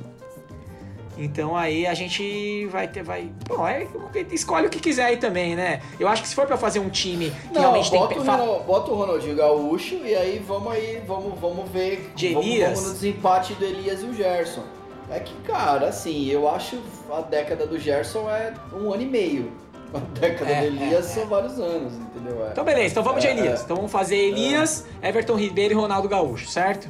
[1.18, 3.02] Então aí a gente vai ter.
[3.02, 3.86] Vai, bom, é,
[4.32, 5.82] escolhe o que quiser aí também, né?
[5.98, 8.00] Eu acho que se for pra fazer um time que Não, realmente tem.
[8.00, 12.10] bota, o Ronald- bota o Ronaldinho Gaúcho e aí vamos aí, vamos, vamos ver.
[12.14, 12.70] De vamos, Elias?
[12.70, 14.62] vamos no desempate do Elias e o Gerson.
[15.10, 16.78] É que, cara, assim, eu acho
[17.12, 19.52] a década do Gerson é um ano e meio.
[19.94, 22.46] A década É, do Elias é, são vários anos, entendeu?
[22.46, 22.50] É.
[22.52, 23.60] Então beleza, então vamos de É, Elias.
[23.60, 23.64] é.
[23.64, 26.88] Então vamos fazer Elias, Everton Ribeiro e Ronaldo Gaúcho, certo?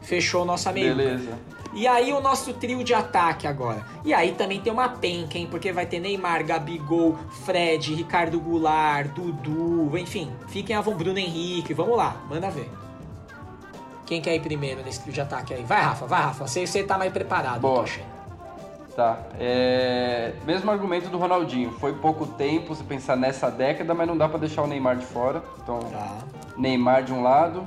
[0.00, 0.94] Fechou nossa meio.
[0.96, 1.28] Beleza.
[1.72, 3.84] E aí o nosso trio de ataque agora.
[4.04, 5.46] E aí também tem uma penca, hein?
[5.48, 10.32] Porque vai ter Neymar, Gabigol, Fred, Ricardo Goulart, Dudu, enfim.
[10.48, 11.72] Fiquem vontade, Bruno Henrique.
[11.72, 12.68] Vamos lá, manda ver.
[14.04, 15.62] Quem quer ir primeiro nesse trio de ataque aí?
[15.62, 16.48] Vai, Rafa, vai, Rafa.
[16.48, 17.76] Você, você tá mais preparado, Boa.
[17.76, 18.09] tô achando.
[19.00, 19.16] Tá.
[19.38, 20.34] É...
[20.44, 21.70] Mesmo argumento do Ronaldinho.
[21.80, 25.06] Foi pouco tempo se pensar nessa década, mas não dá pra deixar o Neymar de
[25.06, 25.42] fora.
[25.62, 26.18] Então, Tá.
[26.58, 27.64] Neymar de um lado,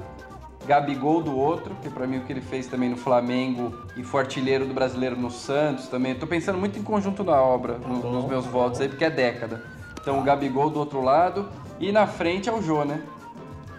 [0.67, 4.21] Gabigol do outro, que pra mim o que ele fez também no Flamengo e foi
[4.21, 6.11] artilheiro do brasileiro no Santos também.
[6.11, 8.87] Eu tô pensando muito em conjunto na obra, no- bom, nos meus tá votos aí,
[8.87, 9.63] porque é década.
[9.99, 11.49] Então o Gabigol do outro lado
[11.79, 13.01] e na frente é o Jô, né?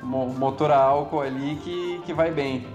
[0.02, 2.66] Mo- Motor a álcool ali que, que vai bem.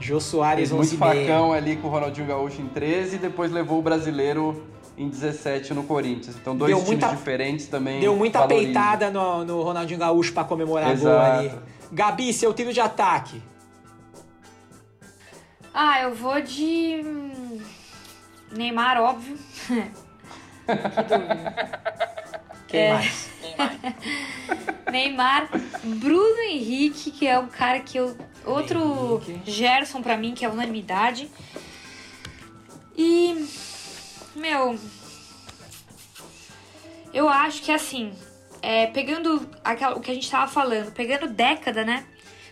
[0.00, 1.26] Jô Soares, Fez muito 11 e meia.
[1.28, 4.66] facão ali com o Ronaldinho Gaúcho em 13 e depois levou o brasileiro
[4.98, 6.36] em 17 no Corinthians.
[6.36, 8.00] Então dois Deu times muita- diferentes também.
[8.00, 8.64] Deu muita valorizam.
[8.64, 11.38] peitada no, no Ronaldinho Gaúcho pra comemorar a gol Exato.
[11.38, 11.52] ali.
[11.92, 13.40] Gabi, seu tiro de ataque.
[15.72, 17.02] Ah, eu vou de.
[17.04, 17.60] hum,
[18.52, 19.36] Neymar, óbvio.
[19.66, 19.74] que
[21.02, 21.54] dúvida.
[22.68, 22.92] Quem É.
[22.94, 23.28] mais?
[24.90, 25.48] Neymar,
[25.82, 28.16] Bruno Henrique, que é um cara que eu.
[28.44, 29.22] Outro.
[29.44, 31.30] Gerson pra mim, que é unanimidade.
[32.96, 33.46] E.
[34.34, 34.78] Meu.
[37.12, 38.12] Eu acho que assim.
[38.62, 42.06] é, pegando aquela, o que a gente tava falando, pegando década, né?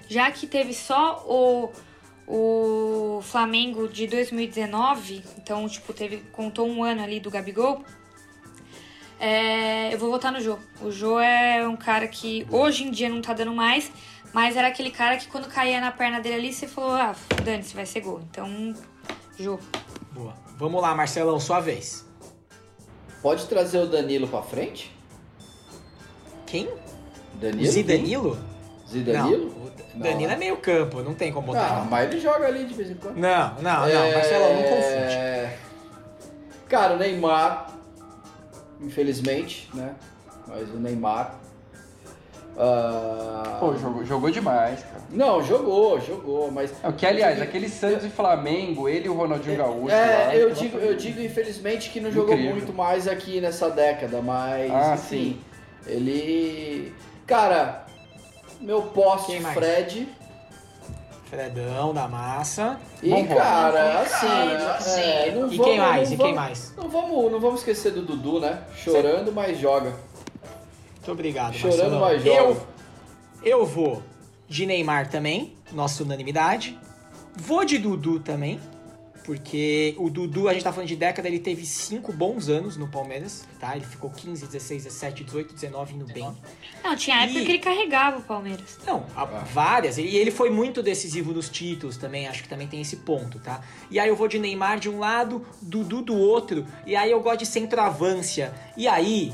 [0.09, 1.73] Já que teve só o.
[2.24, 7.85] O Flamengo de 2019, então, tipo, teve, contou um ano ali do Gabigol.
[9.19, 10.56] É, eu vou votar no Jô.
[10.81, 13.90] O Jô é um cara que hoje em dia não tá dando mais,
[14.33, 17.15] mas era aquele cara que quando caía na perna dele ali, você falou, ah,
[17.45, 18.21] dane-se, vai ser gol.
[18.31, 18.75] Então,
[19.39, 19.59] Jô.
[20.13, 20.35] Boa.
[20.59, 22.05] Vamos lá, Marcelão, sua vez.
[23.21, 24.95] Pode trazer o Danilo pra frente?
[26.47, 26.69] Quem?
[27.35, 27.67] Danilo?
[27.67, 28.39] Zidanilo?
[28.89, 29.73] Zidanilo?
[29.95, 31.83] Não, o Danilo é meio campo, não tem como botar.
[31.83, 33.17] Ah, mas ele joga ali de vez em quando.
[33.17, 35.63] Não, não, não, É, Marcelão, não confunde.
[36.69, 37.71] Cara, o Neymar,
[38.81, 39.95] infelizmente, né?
[40.47, 41.35] Mas o Neymar.
[42.59, 45.03] Ah, Pô, jogou, jogou demais, cara.
[45.11, 46.73] Não, jogou, jogou, mas.
[46.83, 49.87] É, o que, aliás, aquele Santos e Flamengo, ele e o Ronaldinho Gaúcho.
[49.87, 52.57] lá, É, eu aquela digo, foi- eu digo infelizmente que não jogou Incrível.
[52.57, 55.41] muito mais aqui nessa década, mas Ah, enfim,
[55.87, 56.93] ele.
[57.27, 57.87] Cara,
[58.61, 59.39] meu poste?
[59.41, 60.09] Fred.
[61.31, 62.79] Fredão da massa.
[63.03, 64.27] E Bom cara, assim,
[65.01, 66.12] é, não E vamos- quem mais?
[66.12, 66.74] E quem mais?
[66.77, 68.59] Não vamos, não vamos esquecer do Dudu, né?
[68.77, 69.95] Chorando, mas joga.
[71.03, 72.20] Muito obrigado, Chorando, joga.
[72.31, 72.66] Eu,
[73.43, 74.05] eu vou
[74.49, 76.79] de Neymar também, nossa unanimidade.
[77.35, 78.61] Vou de Dudu também,
[79.24, 82.87] porque o Dudu, a gente tá falando de década, ele teve cinco bons anos no
[82.87, 83.74] Palmeiras, tá?
[83.74, 86.31] Ele ficou 15, 16, 17, 18, 19 indo bem.
[86.85, 88.79] Não, tinha época E- que ele carregava o Palmeiras.
[88.87, 89.99] Não, há várias.
[89.99, 93.61] E ele foi muito decisivo nos títulos também, acho que também tem esse ponto, tá?
[93.91, 97.20] E aí eu vou de Neymar de um lado, Dudu do outro, e aí eu
[97.20, 98.53] gosto de centroavância.
[98.77, 99.33] E aí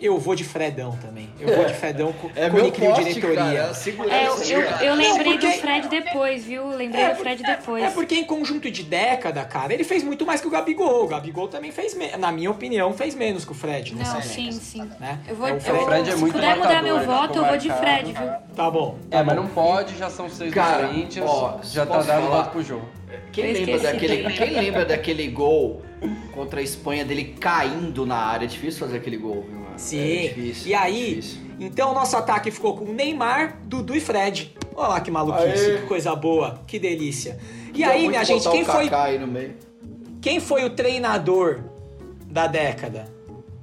[0.00, 1.28] eu vou de Fredão também.
[1.40, 3.36] Eu vou de Fredão com, É com meu poste, diretoria.
[3.62, 4.14] cara, segurança.
[4.14, 6.68] É, eu, eu, eu Não, lembrei porque- do Fred depois, viu?
[6.68, 7.84] Lembrei É, do Fred depois.
[7.84, 11.04] É porque em conjunto de década, cara, ele fez muito mais que o Gabigol.
[11.04, 13.92] O Gabigol também fez, me- na minha opinião, fez menos que o Fred.
[13.92, 14.88] Não, nessa sim, sim.
[15.00, 15.18] Né?
[15.28, 17.44] Eu vou, É, o eu Fred- é se muito puder mudar meu ele voto, eu
[17.44, 17.70] vou de.
[17.72, 18.30] Fred, viu?
[18.54, 18.98] Tá bom.
[19.10, 21.30] É, mas não pode, já são seis Cara, do Corinthians,
[21.72, 22.36] já tá posso dado o falar?
[22.42, 22.86] voto pro jogo.
[23.32, 25.82] Quem lembra, daquele, quem lembra daquele gol
[26.32, 28.44] contra a Espanha dele caindo na área?
[28.44, 29.65] É difícil fazer aquele gol, viu?
[29.76, 30.00] Sim.
[30.00, 31.40] É difícil, e aí, difícil.
[31.60, 34.54] então o nosso ataque ficou com Neymar, Dudu e Fred.
[34.74, 35.76] Olha lá que maluquice, Aê.
[35.78, 37.38] que coisa boa, que delícia.
[37.68, 39.54] E Queria aí, minha gente, quem foi, Kaká aí no meio.
[40.20, 41.60] quem foi o treinador
[42.30, 43.06] da década?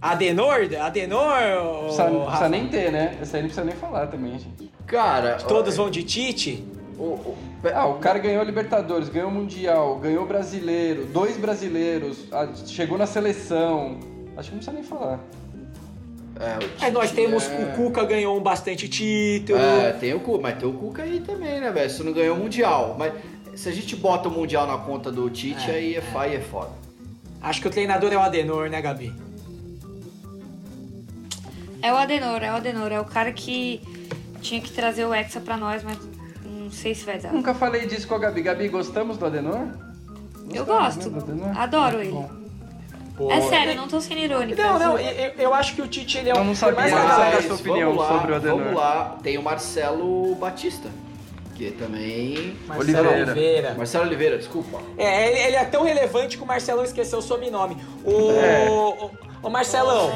[0.01, 0.67] Adenor?
[0.81, 1.39] Adenor?
[1.39, 3.17] Não ou precisa, precisa nem ter, né?
[3.21, 4.69] Essa aí não precisa nem falar também, gente.
[4.85, 6.63] Cara, Todos vão de Tite?
[6.97, 7.37] o, o,
[7.73, 12.25] Ah, o cara ganhou a Libertadores, ganhou o Mundial, ganhou o Brasileiro, dois brasileiros,
[12.67, 13.97] chegou na seleção.
[14.35, 15.19] Acho que não precisa nem falar.
[16.81, 19.59] É, nós temos é- o Cuca ganhou um bastante título.
[19.59, 21.89] É, tem o Cuca, mas tem o Cuca aí também, né, velho?
[21.89, 22.95] Se não ganhou o Mundial.
[22.97, 23.13] Mas
[23.59, 26.39] se a gente bota o Mundial na conta do Tite, É, aí é, aí é
[26.41, 26.71] foda.
[27.41, 29.13] Acho que o treinador é o Adenor, né, Gabi?
[31.81, 32.91] É o Adenor, é o Adenor.
[32.91, 33.81] É o cara que
[34.41, 35.97] tinha que trazer o Hexa pra nós, mas
[36.45, 37.33] não sei se vai dar.
[37.33, 38.41] Nunca falei disso com a Gabi.
[38.41, 39.67] Gabi, gostamos do Adenor?
[40.53, 41.09] Eu Gostamos, gosto.
[41.09, 41.57] né, Adenor?
[41.57, 42.11] Adoro ele.
[42.11, 42.42] Bom.
[43.15, 43.31] Pô.
[43.31, 44.61] É sério, não tô sendo irônica.
[44.63, 46.75] Não, não, eu, eu acho que o Tite ele é Eu um não sabia.
[46.79, 48.57] mais qual é a sua opinião vamos lá, sobre o Adenor?
[48.59, 50.89] Vamos lá, tem o Marcelo Batista,
[51.53, 52.55] que também...
[52.65, 53.31] Marcelo Oliveira.
[53.31, 53.73] Oliveira.
[53.75, 54.79] Marcelo Oliveira, desculpa.
[54.97, 57.77] É, ele, ele é tão relevante que o Marcelão esqueceu o sobrenome.
[58.03, 58.67] O, É.
[58.67, 59.11] o,
[59.43, 60.11] o Marcelão,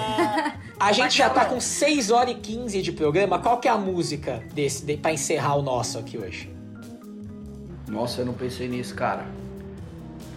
[0.80, 3.38] a gente já tá com 6 horas e 15 de programa.
[3.38, 6.52] Qual que é a música desse, de, pra encerrar o nosso aqui hoje?
[7.88, 9.24] Nossa, eu não pensei nisso, cara.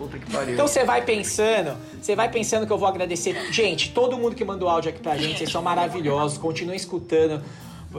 [0.00, 0.54] Puta que pariu.
[0.54, 3.52] Então você vai pensando, você vai pensando que eu vou agradecer.
[3.52, 7.42] Gente, todo mundo que mandou áudio aqui pra gente, vocês são maravilhosos, continuem escutando.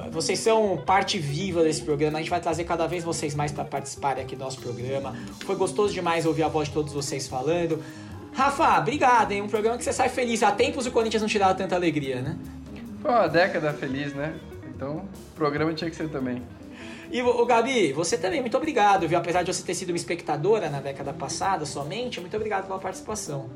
[0.10, 2.18] Vocês são parte viva desse programa.
[2.18, 5.16] A gente vai trazer cada vez vocês mais para participarem aqui do nosso programa.
[5.46, 7.84] Foi gostoso demais ouvir a voz de todos vocês falando.
[8.34, 9.44] Rafa, obrigado, hein?
[9.44, 10.42] Um programa que você sai feliz.
[10.42, 12.36] Há tempos o Corinthians não te dava tanta alegria, né?
[13.00, 14.34] Foi uma década feliz, né?
[14.74, 15.04] Então,
[15.34, 16.42] o programa tinha que ser também.
[17.12, 19.18] E o Gabi, você também, muito obrigado, viu?
[19.18, 23.50] Apesar de você ter sido uma espectadora na década passada somente, muito obrigado pela participação.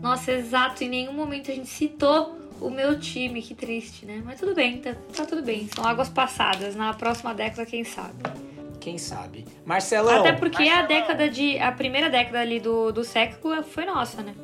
[0.00, 0.82] Nossa, exato.
[0.82, 4.22] Em nenhum momento a gente citou o meu time, que triste, né?
[4.24, 5.68] Mas tudo bem, tá, tá tudo bem.
[5.74, 6.74] São águas passadas.
[6.74, 8.22] Na próxima década, quem sabe?
[8.80, 9.44] Quem sabe?
[9.66, 10.20] Marcelão.
[10.20, 10.84] Até porque Marcelão.
[10.84, 11.58] a década de.
[11.58, 14.34] A primeira década ali do, do século foi nossa, né?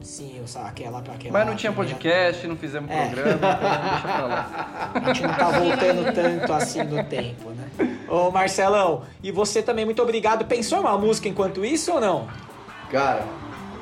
[0.00, 1.32] Sim, eu sabe, aquela, aquela.
[1.32, 3.06] Mas não tinha podcast, não fizemos É.
[3.06, 4.90] programa, então deixa pra lá.
[4.94, 7.98] A gente não tá voltando tanto assim no tempo, né?
[8.08, 10.44] Ô Marcelão, e você também, muito obrigado.
[10.46, 12.28] Pensou em uma música enquanto isso ou não?
[12.90, 13.24] Cara,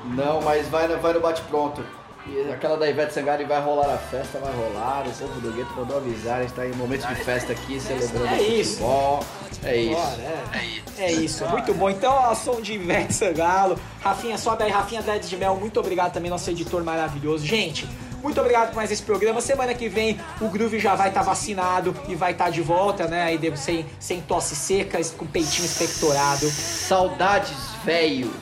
[0.07, 1.85] não, mas vai, no- vai no bate-pronto.
[2.29, 5.05] E aquela da Ivete Sangalo vai rolar a festa, vai rolar.
[5.07, 8.27] O povo do gueto mandou avisar, a gente tá em momento de festa aqui, celebrando
[8.35, 8.79] É isso.
[8.79, 9.21] futebol.
[9.67, 9.95] É isso.
[9.95, 10.77] Bora, é.
[10.99, 11.91] É isso, muito bom.
[11.91, 13.79] Então, ó, som de Ivete Sangalo.
[14.01, 15.57] Rafinha, sobe aí, Rafinha Dread de Mel.
[15.57, 17.45] Muito obrigado também, nosso editor maravilhoso.
[17.45, 17.87] Gente,
[18.23, 19.41] muito obrigado por mais esse programa.
[19.41, 23.25] Semana que vem o Groove já vai estar vacinado e vai estar de volta, né?
[23.25, 26.49] Aí sem, sem tosse seca, com peitinho expectorado.
[26.49, 27.53] Saudades,
[27.85, 28.33] velho.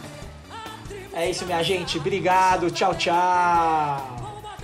[1.13, 1.99] É isso, minha gente.
[1.99, 2.71] Obrigado.
[2.71, 4.17] Tchau, tchau.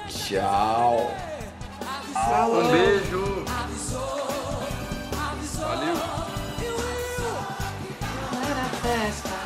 [0.09, 1.11] Tchau.
[2.13, 2.65] Falou.
[2.65, 3.45] Um beijo.
[8.83, 9.40] fast.